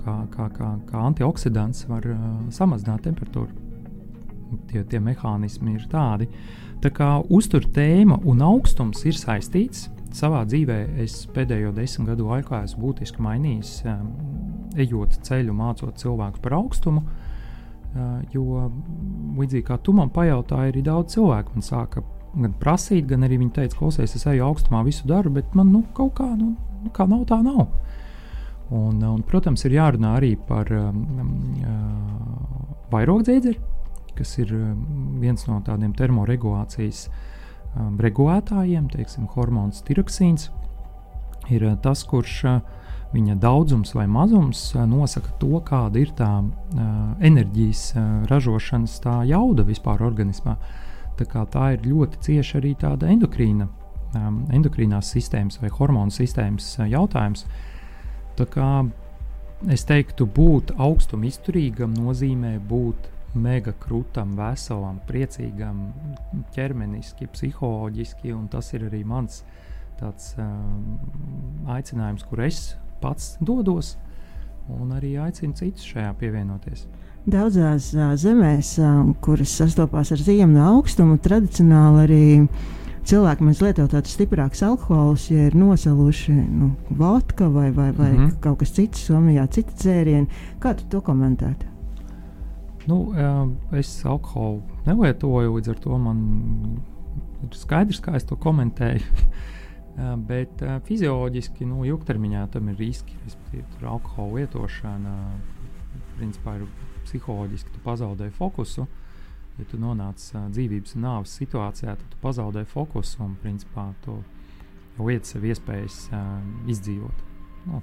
[0.04, 2.18] Kā, kā, kā, kā antioksidants var uh,
[2.54, 3.64] samazināt temperatūru
[4.68, 6.28] tie, tie mehānismi ir tādi.
[6.84, 9.88] Tā kā uztur tēma un augstums ir saistīts.
[10.14, 14.12] Savā dzīvē es pēdējo desmit gadu laikā esmu būtiski mainījis, um,
[14.78, 17.02] ejot ceļu, mācot cilvēku par augstumu.
[18.34, 18.68] Jo
[19.38, 22.02] līdzīgi kā tu man pajautāji, ir daudz cilvēku, man sāka
[22.34, 25.84] gan prasīt, gan arī viņi teica, klausies, es eju augstumā, visu daru, bet man nu,
[25.94, 27.66] kaut kā, nu, nu, kā nav, tā nav.
[28.74, 31.02] Un, un, protams, ir jārunā arī par um,
[31.60, 33.58] uh, vairogdzēdzeri,
[34.16, 40.48] kas ir um, viens no tādiem termoregulācijas um, regulētājiem, teiksim, hormons tiroksīns,
[41.52, 42.80] ir uh, tas, kurš uh,
[43.14, 49.20] viņa daudzums vai mazums uh, nosaka to, kāda ir tā uh, enerģijas uh, ražošanas tā
[49.28, 50.56] jauda vispār organismā.
[51.20, 53.83] Tā, tā ir ļoti cieši arī tāda endokrīna, um,
[54.14, 57.46] endokrīnās sistēmas vai hormonu sistēmas uh, jautājums.
[58.38, 58.70] Tā kā
[59.70, 65.88] es teiktu, būt augstuma izturīgam nozīmē būt mega krūtam, veselam, priecīgam,
[66.54, 68.34] ķermeniski, psiholoģiski.
[68.52, 69.42] Tas ir arī mans
[70.00, 70.98] tāds, um,
[71.70, 73.94] aicinājums, kur es pats dodos,
[74.72, 76.86] un arī aicinu citus šajā pievienoties.
[77.24, 82.24] Daudzās uh, zemēs, uh, kuras sastopās ar ziemu no augstuma, tradicionāli arī
[83.08, 88.18] cilvēki mēs lietojam tādus stiprākus alkoholus, ja ir nosaluši nu, vodka vai, vai, vai mm
[88.18, 88.40] -hmm.
[88.40, 90.26] kaut kas cits, Somijā, citi dzērieni.
[90.60, 91.66] Kā tu to komentētu?
[92.86, 93.14] Nu,
[93.72, 96.18] es alkoholu nelietoju, līdz ar to man
[97.42, 99.00] ir skaidrs, kā es to komentēju.
[100.30, 103.16] Bet fizioloģiski, nu, ilgtermiņā tam ir riski.
[103.24, 105.14] Respektīvi, alkohola lietošana
[106.16, 106.66] principā ir
[107.04, 107.70] psiholoģiski.
[107.74, 108.86] Tu pazaudē fokusu.
[109.58, 114.16] Ja tu nonāc dzīvības un nāves situācijā, tad tu pazaudē fokusu un principā tu
[114.98, 116.00] lietas sev iespējas
[116.70, 117.22] izdzīvot.
[117.70, 117.82] Nu,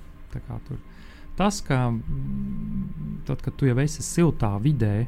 [1.39, 5.07] tas, ka mm, tad, kad tu jau esi siltā vidē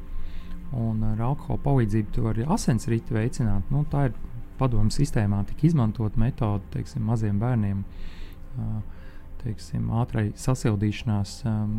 [0.73, 4.15] un ar alkohola palīdzību tu vari asinsriti veicināt, nu, tā ir
[4.59, 7.83] padomu sistēmā tik izmantot metode teiksim, maziem bērniem.
[9.43, 11.73] Teiksim, ātrai sasildīšanās um,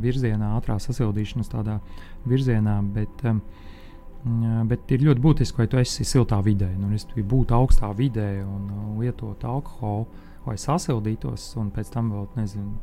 [0.00, 1.74] virzienā, ātrā sasildīšanās tādā
[2.24, 3.42] virzienā, bet, um,
[4.68, 6.68] bet ir ļoti būtiski, lai tu esi siltā vidē.
[6.76, 10.06] Nu, es gribu būt augstā vidē un uh, lietot alkoholu,
[10.46, 12.74] lai sasildītos, un pēc tam vēl nezinu,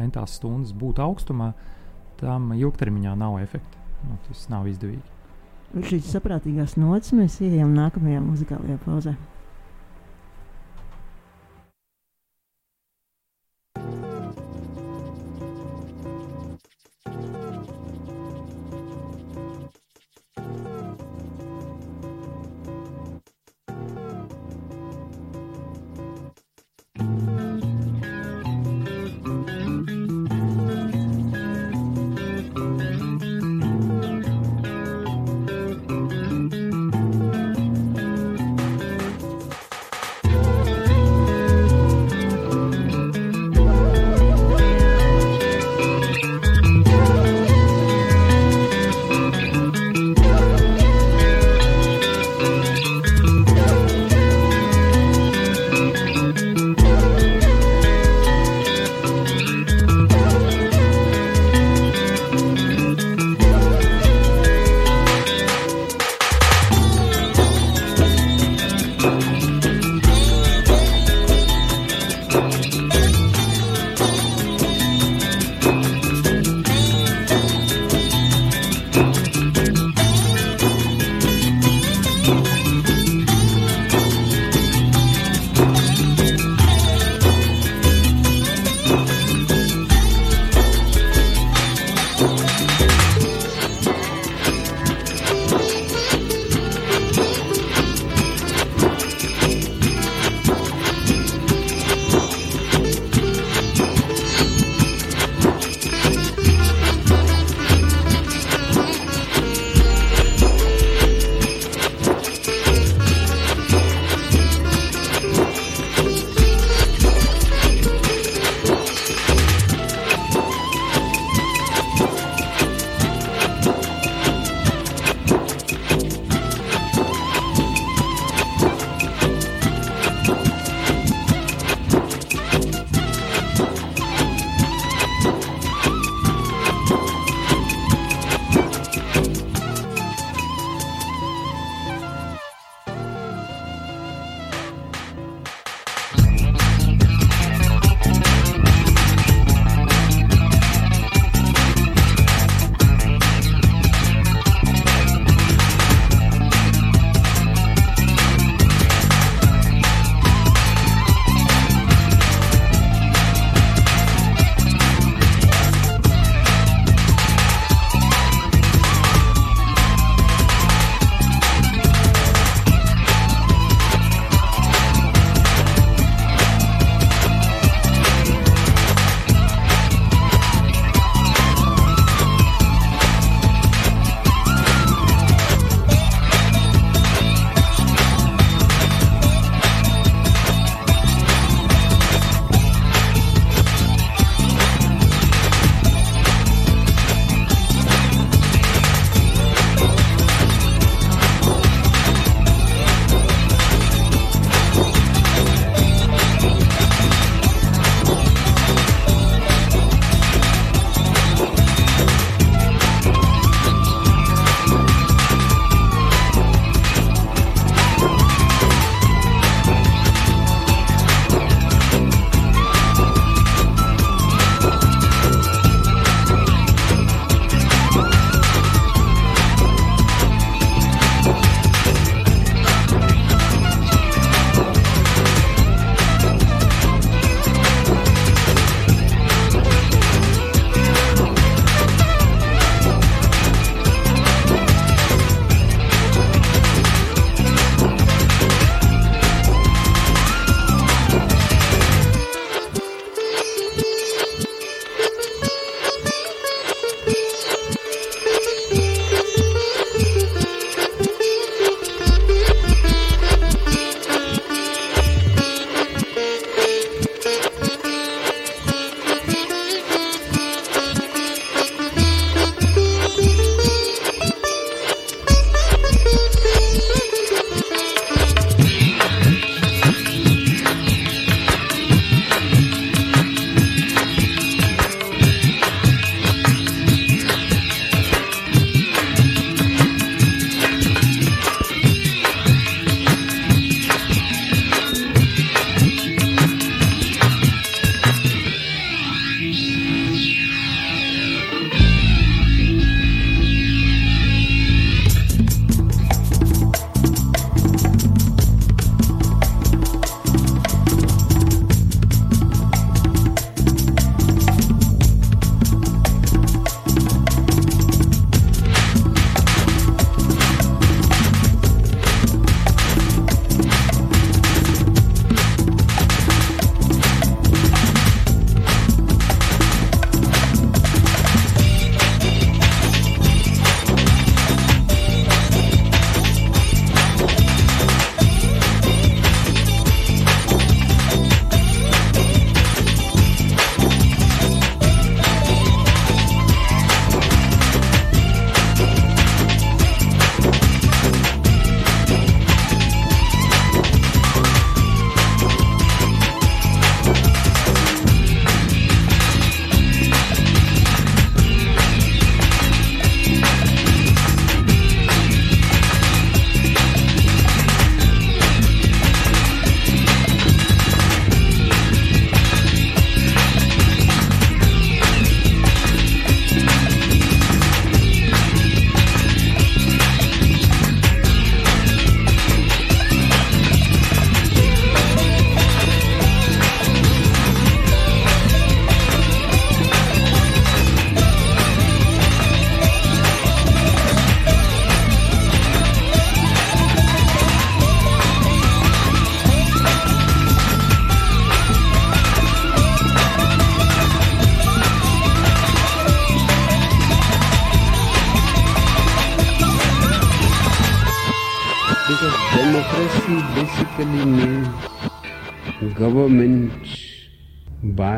[0.00, 1.52] entās stundas būt augstumā,
[2.20, 3.82] tam ilgtermiņā nav efekta.
[4.04, 5.02] Nu, tas nav izdevīgi.
[5.74, 9.14] Uz šīs saprātīgās nots mēs ejam nākamajā muzikālajā pauzē.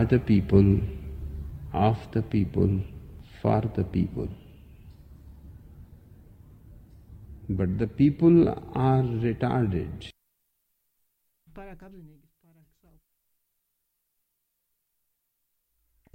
[0.09, 0.81] The people,
[1.73, 2.81] of the people,
[3.43, 4.29] for the people.
[7.49, 10.11] But the people are retarded.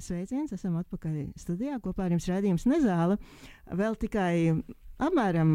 [0.01, 1.77] Sveiciens, esam atpakaļ studijā.
[1.79, 3.19] Kopā ar jums rādījums Nezāle.
[3.69, 4.33] Vēl tikai
[5.01, 5.51] apmēram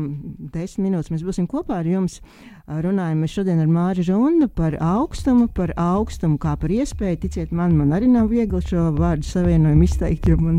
[0.55, 2.21] desmit minūtes mēs būsim kopā ar jums.
[2.67, 7.21] Runājam šodien ar Māri Rundu par augstumu, par augstumu kā par iespēju.
[7.23, 10.57] Ticiet man, man arī nav viegli šo vārdu savienojumu izteikt, jo man,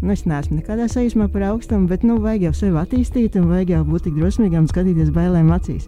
[0.00, 3.74] nu, es neesmu nekādā sajūsmā par augstumu, bet, nu, vajag jau sevi attīstīt un vajag
[3.74, 5.84] jau būt tik drosmīgam un skatīties bailēm acīs.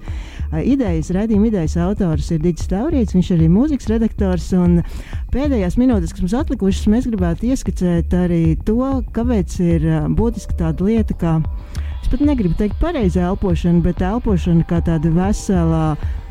[0.60, 4.50] Idejas, redzījuma idejas autors ir Digis Taurīts, viņš arī ir mūzikas redaktors,
[5.32, 8.76] pēdējās minūtes, kas mums atlikušas, mēs gribētu ieskicēt arī to,
[9.16, 9.88] kāpēc ir
[10.20, 11.38] būtiska tāda lieta, kā
[12.02, 15.61] Es pat negribu teikt pareizi elpošana, bet elpošana kā tāda vesela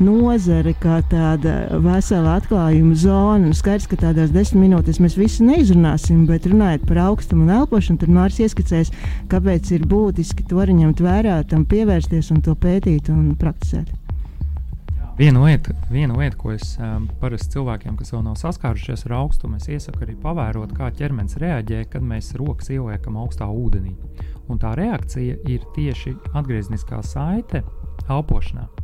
[0.02, 3.48] nozare, kā tāda vesela atklājuma zona.
[3.48, 8.02] Un skaidrs, ka tādās desmit minūtēs mēs visu neizrunāsim, bet runājot par augstumu un elpošanu,
[8.02, 8.92] tad Mārcis ieskicēs,
[9.32, 13.90] kāpēc ir būtiski to ņemt vērā, tam pievērsties un to pētīt un prakticēt.
[15.18, 19.58] Viena lieta, viena lieta, ko es um, parasti cilvēkiem, kas vēl nav saskārušies ar augstumu,
[19.60, 23.92] es iesaku arī pavērot, kā ķermenis reaģē, kad mēs rokas ieliekam augstā ūdenī.
[24.48, 27.60] Un tā reakcija ir tieši atgriezniskā saite
[28.08, 28.81] elpošanā.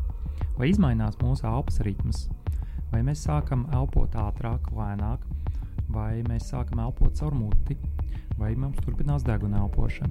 [0.58, 2.24] Vai mainās mūsu elpas ritms,
[2.90, 5.22] vai mēs sākam elpot ātrāk, lēnāk,
[5.94, 7.76] vai mēs sākam elpot caur muti,
[8.40, 10.10] vai mums turpinās deguna elpošana.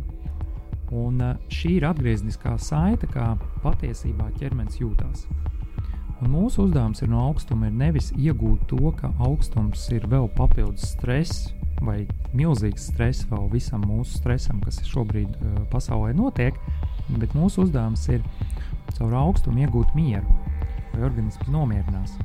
[0.95, 3.34] Un uh, šī ir atgriezniskā saite, kā
[3.64, 5.26] patiesībā ķermenis jūtas.
[6.24, 10.93] Un mūsu uzdevums ir no augstuma ir nevis iegūt to, ka augstums ir vēl papildus
[10.95, 11.52] stress
[11.84, 16.56] vai milzīgs stress vēl visam mūsu stresam, kas šobrīd uh, pasaulē notiek,
[17.20, 18.24] bet mūsu uzdevums ir
[18.98, 20.38] caur augstumu iegūt mieru,
[20.93, 22.18] lai organisms nomierinās.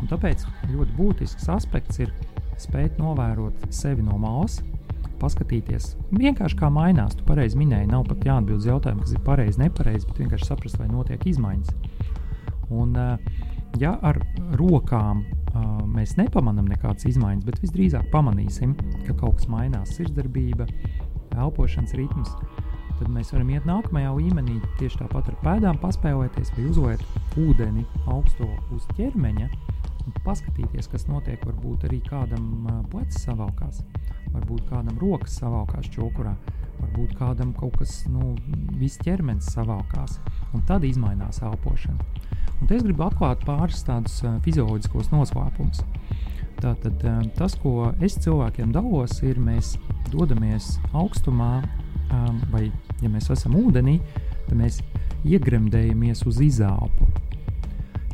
[0.00, 2.14] Un tāpēc ļoti būtisks aspekts ir
[2.60, 4.60] spēt novērot sevi no malas,
[5.22, 7.16] paskatīties vienkārši kā mainās.
[7.18, 10.80] Tu pareizi minēji, nav pat jāatbild uz jautājumu, kas ir pareizi, nepareizi, bet vienkārši saprast,
[10.80, 11.72] vai notiek izmaiņas.
[12.74, 12.96] Un,
[13.80, 14.20] ja ar
[14.58, 15.24] rokām
[15.94, 18.74] mēs nepamanām nekādas izmaiņas, bet visdrīzāk pamanīsim,
[19.06, 20.66] ka kaut kas mainās, sirdsdarbība,
[21.34, 22.34] elpošanas ritms,
[22.98, 27.04] tad mēs varam iet nākamajā līmenī, tieši tāpat ar pēdām paspēlēties vai uzliet
[27.40, 29.48] ūdeni augsto uz ķermeņa
[30.04, 31.42] un paskatīties, kas notiek.
[31.44, 33.82] Varbūt arī kādam plecs savalkās,
[34.34, 36.34] varbūt kādam rokas savalkās čokurā,
[36.80, 38.34] varbūt kādam kaut kas, nu,
[38.78, 40.18] viss ķermenis savalkās,
[40.54, 42.12] un tad izmainās elpošana.
[42.60, 45.82] Un es gribu atklāt pāris tādus fizioloģiskos noslēpumus.
[46.62, 47.02] Tātad
[47.36, 49.74] tas, ko es cilvēkiem dalos, ir mēs
[50.12, 51.64] dodamies augstumā,
[52.14, 52.68] um, vai
[53.02, 53.98] ja mēs esam ūdenī,
[54.46, 54.80] tad mēs
[55.26, 57.08] iegremdējamies uz izelpu.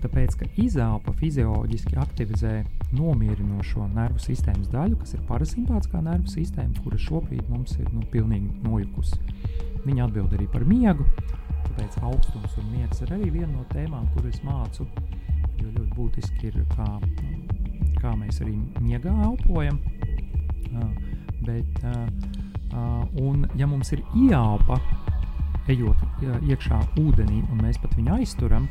[0.01, 2.55] Tāpēc, ka izelpa fizioloģiski aktivizē
[2.97, 8.65] nomierinošo nervu sistēmas daļu, kas ir parasimpātiskā nervu sistēma, kura šobrīd mums ir nu, pilnīgi
[8.65, 9.21] nojukusi.
[9.85, 11.05] Viņa atbild arī par miegu,
[11.67, 14.89] tāpēc augstums un miegs ir arī viena no tēmām, kuras mācu.
[15.61, 16.89] Jo ļoti būtiski ir, kā,
[18.01, 19.77] kā mēs arī miegā elpojam.
[21.45, 22.40] Bet, uh,
[22.73, 24.79] un, ja mums ir ieelpa,
[25.71, 28.69] ejot iekšā ūdenī, un mēs pat viņu aizturam,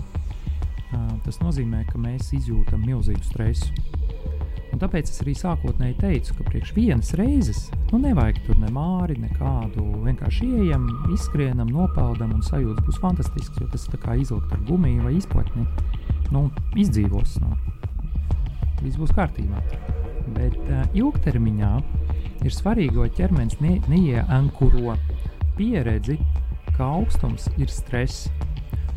[1.25, 3.73] tas nozīmē, ka mēs izjūtam milzīgu stresu.
[4.69, 9.15] Un tāpēc es arī sākotnēji teicu, ka priekš vienas reizes nu, nevajag tur ne māri,
[9.17, 9.85] nekādu.
[10.05, 10.85] Vienkārši ieejam,
[11.15, 15.65] izskrienam, nopeldam un sajūta būs fantastisks, jo tas ir kā izlikt ar gumiju vai izplatni.
[16.29, 16.45] Nu,
[16.77, 17.55] izdzīvos, nu,
[18.83, 19.63] viss būs kārtībā.
[20.35, 21.71] Bet uh, ilgtermiņā
[22.45, 24.97] ir svarīgi, lai ķermenis ne, neieankuro
[25.57, 26.19] pieredzi,
[26.77, 28.29] ka augstums ir stress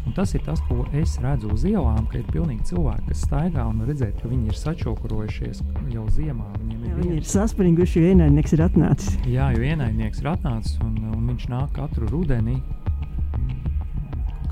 [0.07, 3.67] Un tas ir tas, ko es redzu uz ielām, ka ir pilnīgi cilvēki, kas staigā
[3.71, 5.63] un redzēt, ka viņi ir sačokurojušies
[5.93, 6.49] jau ziemā.
[6.59, 9.19] Viņiem ir, Jā, viņi ir saspringuši, jo ienaidnieks ir atnācis.
[9.31, 12.59] Jā, jo ienaidnieks ir atnācis un, un viņš nāk katru rudeni.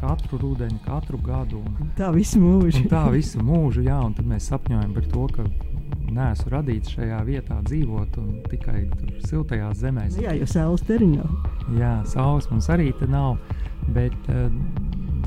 [0.01, 1.64] Katru rudeni, katru gadu.
[1.66, 2.86] Un, tā visu mūžu.
[2.93, 5.49] tā visu mūžu, jā, un tad mēs sapņojam par to, ka
[6.11, 10.18] neesmu radīts šajā vietā dzīvot un tikai tur siltajās zemēs.
[10.20, 11.30] Jā, jo saules te nav.
[11.78, 13.38] Jā, saules mums arī te nav.
[13.95, 14.51] Bet, uh,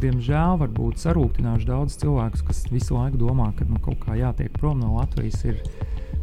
[0.01, 4.82] diemžēl, varbūt sarūktināšu daudz cilvēkus, kas visu laiku domā, ka nu, kaut kā jātiek prom
[4.84, 5.41] no Latvijas.
[5.47, 5.59] Ir,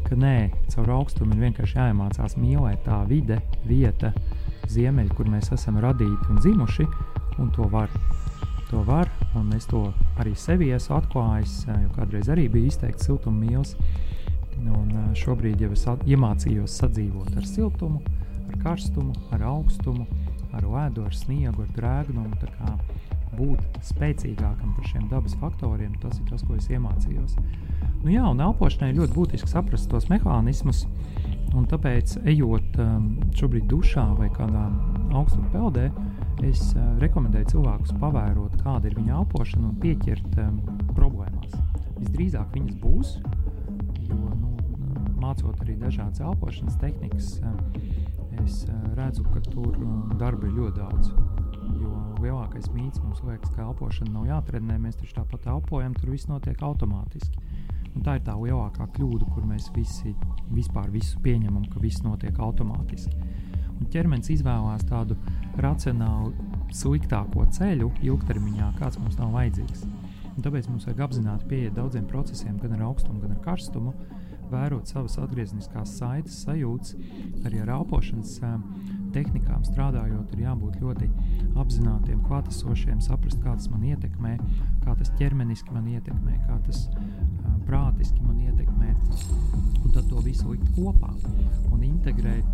[0.07, 4.13] ka nē, caur augstumu ir vienkārši jāiemācās mīlēt tā vide, vieta,
[4.71, 6.87] ziemeļi, kur mēs esam radīti un dzimuši,
[7.43, 7.93] un to var.
[8.71, 9.81] To var, un es to
[10.23, 14.07] arī sevi esmu atklājis, jo kādreiz arī bija izteikti siltuma mīlestības.
[14.69, 18.03] Un šobrīd jau es iemācījos sadzīvot ar siltumu,
[18.51, 20.07] ar karstumu, ar augstumu,
[20.53, 22.37] ar ledu, ar sniegu, ar drēgnumu
[23.41, 27.37] būt spēcīgākam par šiem dabas faktoriem, tas ir tas, ko es iemācījos.
[28.03, 30.85] Nu, jā, un elpošanai ļoti būtiski saprast tos mehānismus,
[31.57, 34.67] un tāpēc, ejot um, šobrīd dušā vai kādā
[35.17, 35.89] augstuma peldē,
[36.47, 40.61] es uh, rekomendēju cilvēkus pavērot, kāda ir viņa elpošana un pieķert um,
[40.97, 41.57] problēmās.
[42.01, 43.17] Visdrīzāk viņas būs,
[44.09, 44.50] jo nu,
[45.21, 47.55] mācot arī dažādas elpošanas tehnikas, uh,
[48.43, 51.13] es uh, redzu, ka tur uh, darba ir ļoti daudz.
[51.81, 56.29] Jo lielākais mīts mums liekas, ka elpošana nav jātrenē, mēs taču tāpat elpojam, tur viss
[56.31, 57.45] notiek automātiski.
[57.91, 60.15] Un tā ir tā lielākā kļūda, kur mēs visi
[60.55, 60.93] vispār
[61.25, 63.17] pieņemam, ka viss notiek automātiski.
[63.81, 65.17] Un ķermenis izvēlās tādu
[65.59, 66.35] racionālu,
[66.77, 69.87] sliktāko ceļu ilgtermiņā, kāds mums nav vajadzīgs.
[70.37, 73.95] Un tāpēc mums vajag apzināti pieiet daudziem procesiem, gan ar augstumu, gan ar karstumu,
[74.53, 76.97] vērot savas atgriezniskās saites, sajūtas,
[77.47, 78.37] arī ar elpošanas
[79.15, 81.09] tehnikām strādājot, ir jābūt ļoti
[81.59, 84.37] apzinātiem, klātesošiem, saprast, kā tas man ietekmē,
[84.85, 87.11] kā tas ķermeniski man ietekmē, kā tas uh,
[87.67, 88.95] prātiski man ietekmē.
[89.85, 91.11] Un tad to visu likt kopā
[91.73, 92.47] un integrēt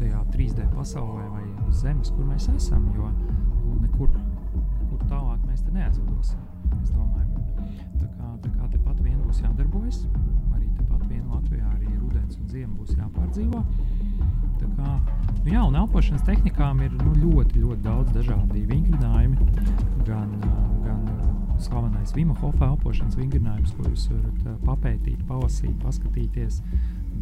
[0.00, 2.86] tajā 3D pasaulē vai uz Zemes, kur mēs esam.
[2.96, 4.12] Jo nu, nekur,
[4.80, 5.72] nekur tālāk mēs te
[6.94, 7.44] domāju,
[8.00, 10.04] tā kā, tā kā tepat vien būs jādarbojas,
[12.30, 13.62] rudens un ziema būs jāpārdzīvo.
[14.60, 14.90] Tā kā,
[15.44, 19.36] nu jā, un elpošanas tehnikām ir nu, ļoti, ļoti daudz dažādi vingrinājumi.
[20.06, 20.32] Gan,
[20.84, 21.06] gan
[21.60, 26.62] slavenais Vima Hofa elpošanas vingrinājums, ko jūs varat papētīt, palasīt, paskatīties.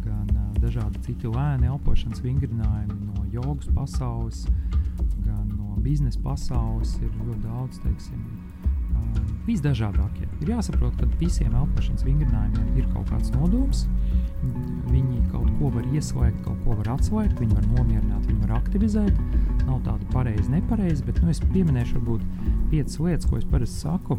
[0.03, 0.29] Gan
[0.59, 4.45] dažādi citi lēni elpošanas vingrinājumi no jogas pasaules,
[5.25, 6.97] gan no biznesa pasaules.
[7.01, 8.23] Ir ļoti daudz, teiksim,
[9.49, 10.29] visdažādākie.
[10.43, 13.87] Ir jāsaprot, ka visiem elpošanas vingrinājumiem ir kaut kāds nodoms.
[14.89, 19.15] Viņi kaut ko var ieslēgt, kaut ko var atslēgt, viņi var nomierināt, viņi var aktivizēt.
[19.65, 22.23] Nav tāda pareiza, nepareiza, bet nu, es pieminēšu varbūt
[22.71, 24.17] piecas lietas, ko es parasti saku,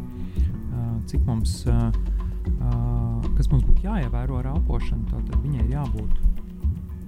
[1.09, 5.09] cik mums, kas mums būtu jāievēro ar elpošanu.
[5.09, 6.19] Tātad viņai ir jābūt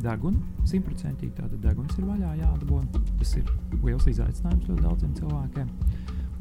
[0.04, 3.04] deguna, simtprocentīgi tātad deguns ir vaļā jādabūna.
[3.22, 3.46] Tas ir
[3.86, 5.70] liels izaicinājums ļoti daudziem cilvēkiem.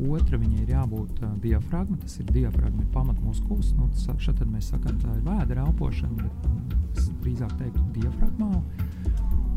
[0.02, 1.98] Otra viņai ir jābūt uh, diafragma.
[2.02, 3.72] Tas ir diafragma, ir pamatmuskulis.
[3.78, 8.88] Nu, šeit mēs sakām, tā ir vēdera elpošana, bet es drīzāk teiktu diafragmāli.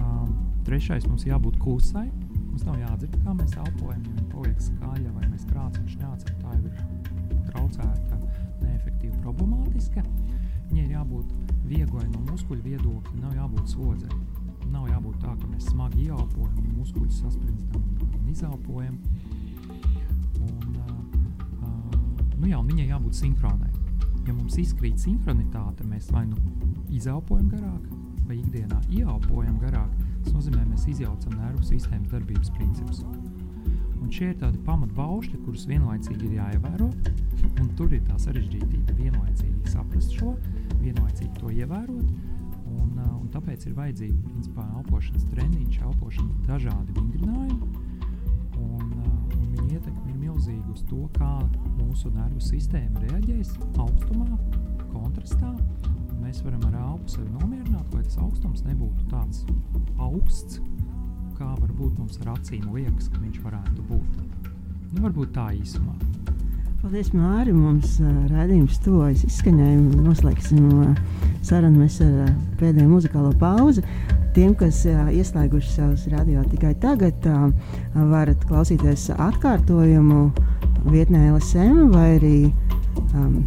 [0.04, 0.36] Um,
[0.68, 2.08] trešais mums jābūt klusai.
[2.46, 4.04] Mums nav jādzird, kā mēs elpojam.
[4.06, 8.20] Ja viņa paliek skaļa vai mēs krācam, šņācam, tā jau ir traucēta,
[8.62, 10.06] neefektīva, problemātiska.
[10.70, 11.34] Viņai ir jābūt
[11.66, 14.22] vieglai no muskuļu viedokļa, nav jābūt slodzei.
[14.72, 18.96] Nav jābūt tā, ka mēs smagi ieelpojam, muskuļus sasprindzam un izelpojam.
[18.96, 19.25] Un,
[22.46, 23.72] nu jā, un viņai jābūt sinhronai.
[24.26, 26.38] Ja mums izkrīt sinhronitāte, mēs vai nu
[26.94, 27.88] izelpojam garāk,
[28.28, 29.90] vai ikdienā ieelpojam garāk,
[30.26, 33.02] tas nozīmē, mēs izjaucam nervu sistēmas darbības principus.
[33.98, 36.92] Un šie ir tādi pamatbaušļi, kurus vienlaicīgi ir jāievēro.
[37.64, 40.36] Un tur ir tā sarežģītība vienlaicīgi saprast šo,
[40.84, 42.12] vienlaicīgi to ievērot.
[42.76, 47.86] Un, uh, un tāpēc ir vajadzīgi principā elpošanas treniņš, elpošanas dažādi vingrinājumi.
[48.62, 51.32] Un, uh, un viņa ietekme ir milzīga uz to, kā
[51.96, 54.26] mūsu nervu sistēma reaģēs augstumā,
[54.92, 55.54] kontrastā.
[56.20, 59.46] Mēs varam ar elpu sevi nomierināt, lai tas augstums nebūtu tāds
[60.04, 60.60] augsts,
[61.38, 64.20] kā varbūt mums ar acīm liekas, ka viņš varētu būt.
[64.90, 65.96] Nu, varbūt tā īsumā.
[66.82, 67.56] Paldies, Mārija.
[67.56, 69.72] Mums uh, redzējums tuvojas izskaņai.
[69.96, 71.00] Noslēgsim uh,
[71.48, 73.86] sarunu mēs ar uh, pēdējo muzikālo pauzi.
[74.36, 77.48] Tiem, kas uh, ieslēguši savus radio tikai tagad, uh,
[78.12, 80.26] varat klausīties atkārtojumu
[80.92, 82.38] vietnē LSM vai arī
[83.16, 83.40] um,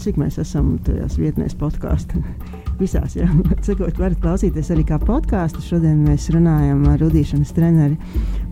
[0.00, 2.20] cik mēs esam tajās vietnēs podkāstā.
[2.80, 3.26] Visās, jā,
[3.66, 5.60] sakot, varat klausīties arī kā podkāstu.
[5.64, 7.98] Šodien mēs runājam ar rudīšanas treneri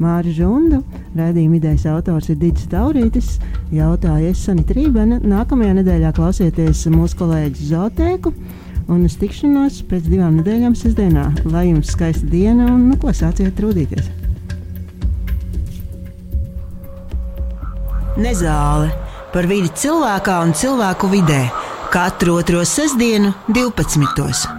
[0.03, 0.83] Māri Žundu.
[1.17, 3.39] Rādījuma idejas autors ir Digis Taurītis.
[3.73, 5.23] Jautāja es Sanita Rībena.
[5.25, 8.35] Nākamajā nedēļā klausieties mūsu kolēģi Zotēku.
[8.89, 11.29] Un uz tikšanos pēc divām nedēļām sestdienā.
[11.49, 14.18] Lai jums skaista diena un nu, ko sāciet trūdīties.
[18.19, 18.91] Nezāle
[19.31, 21.43] par vidi cilvēkā un cilvēku vidē
[21.95, 24.58] katru otro sestdienu, 12.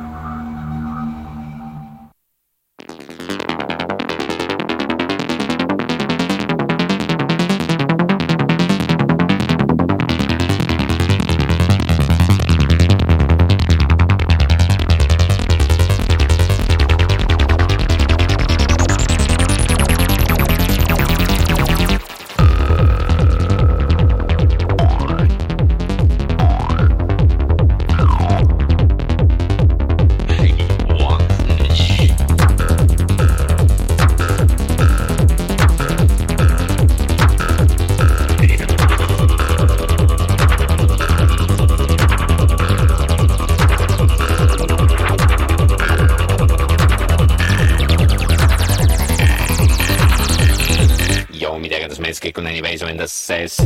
[51.89, 53.63] Menos meses que com animais ou ainda sucesso.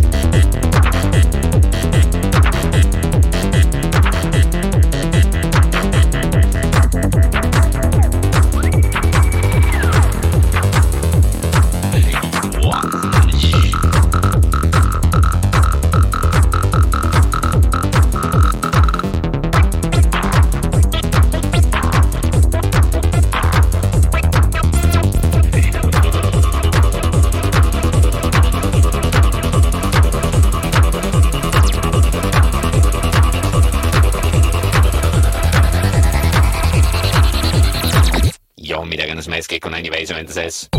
[40.05, 40.72] 2026.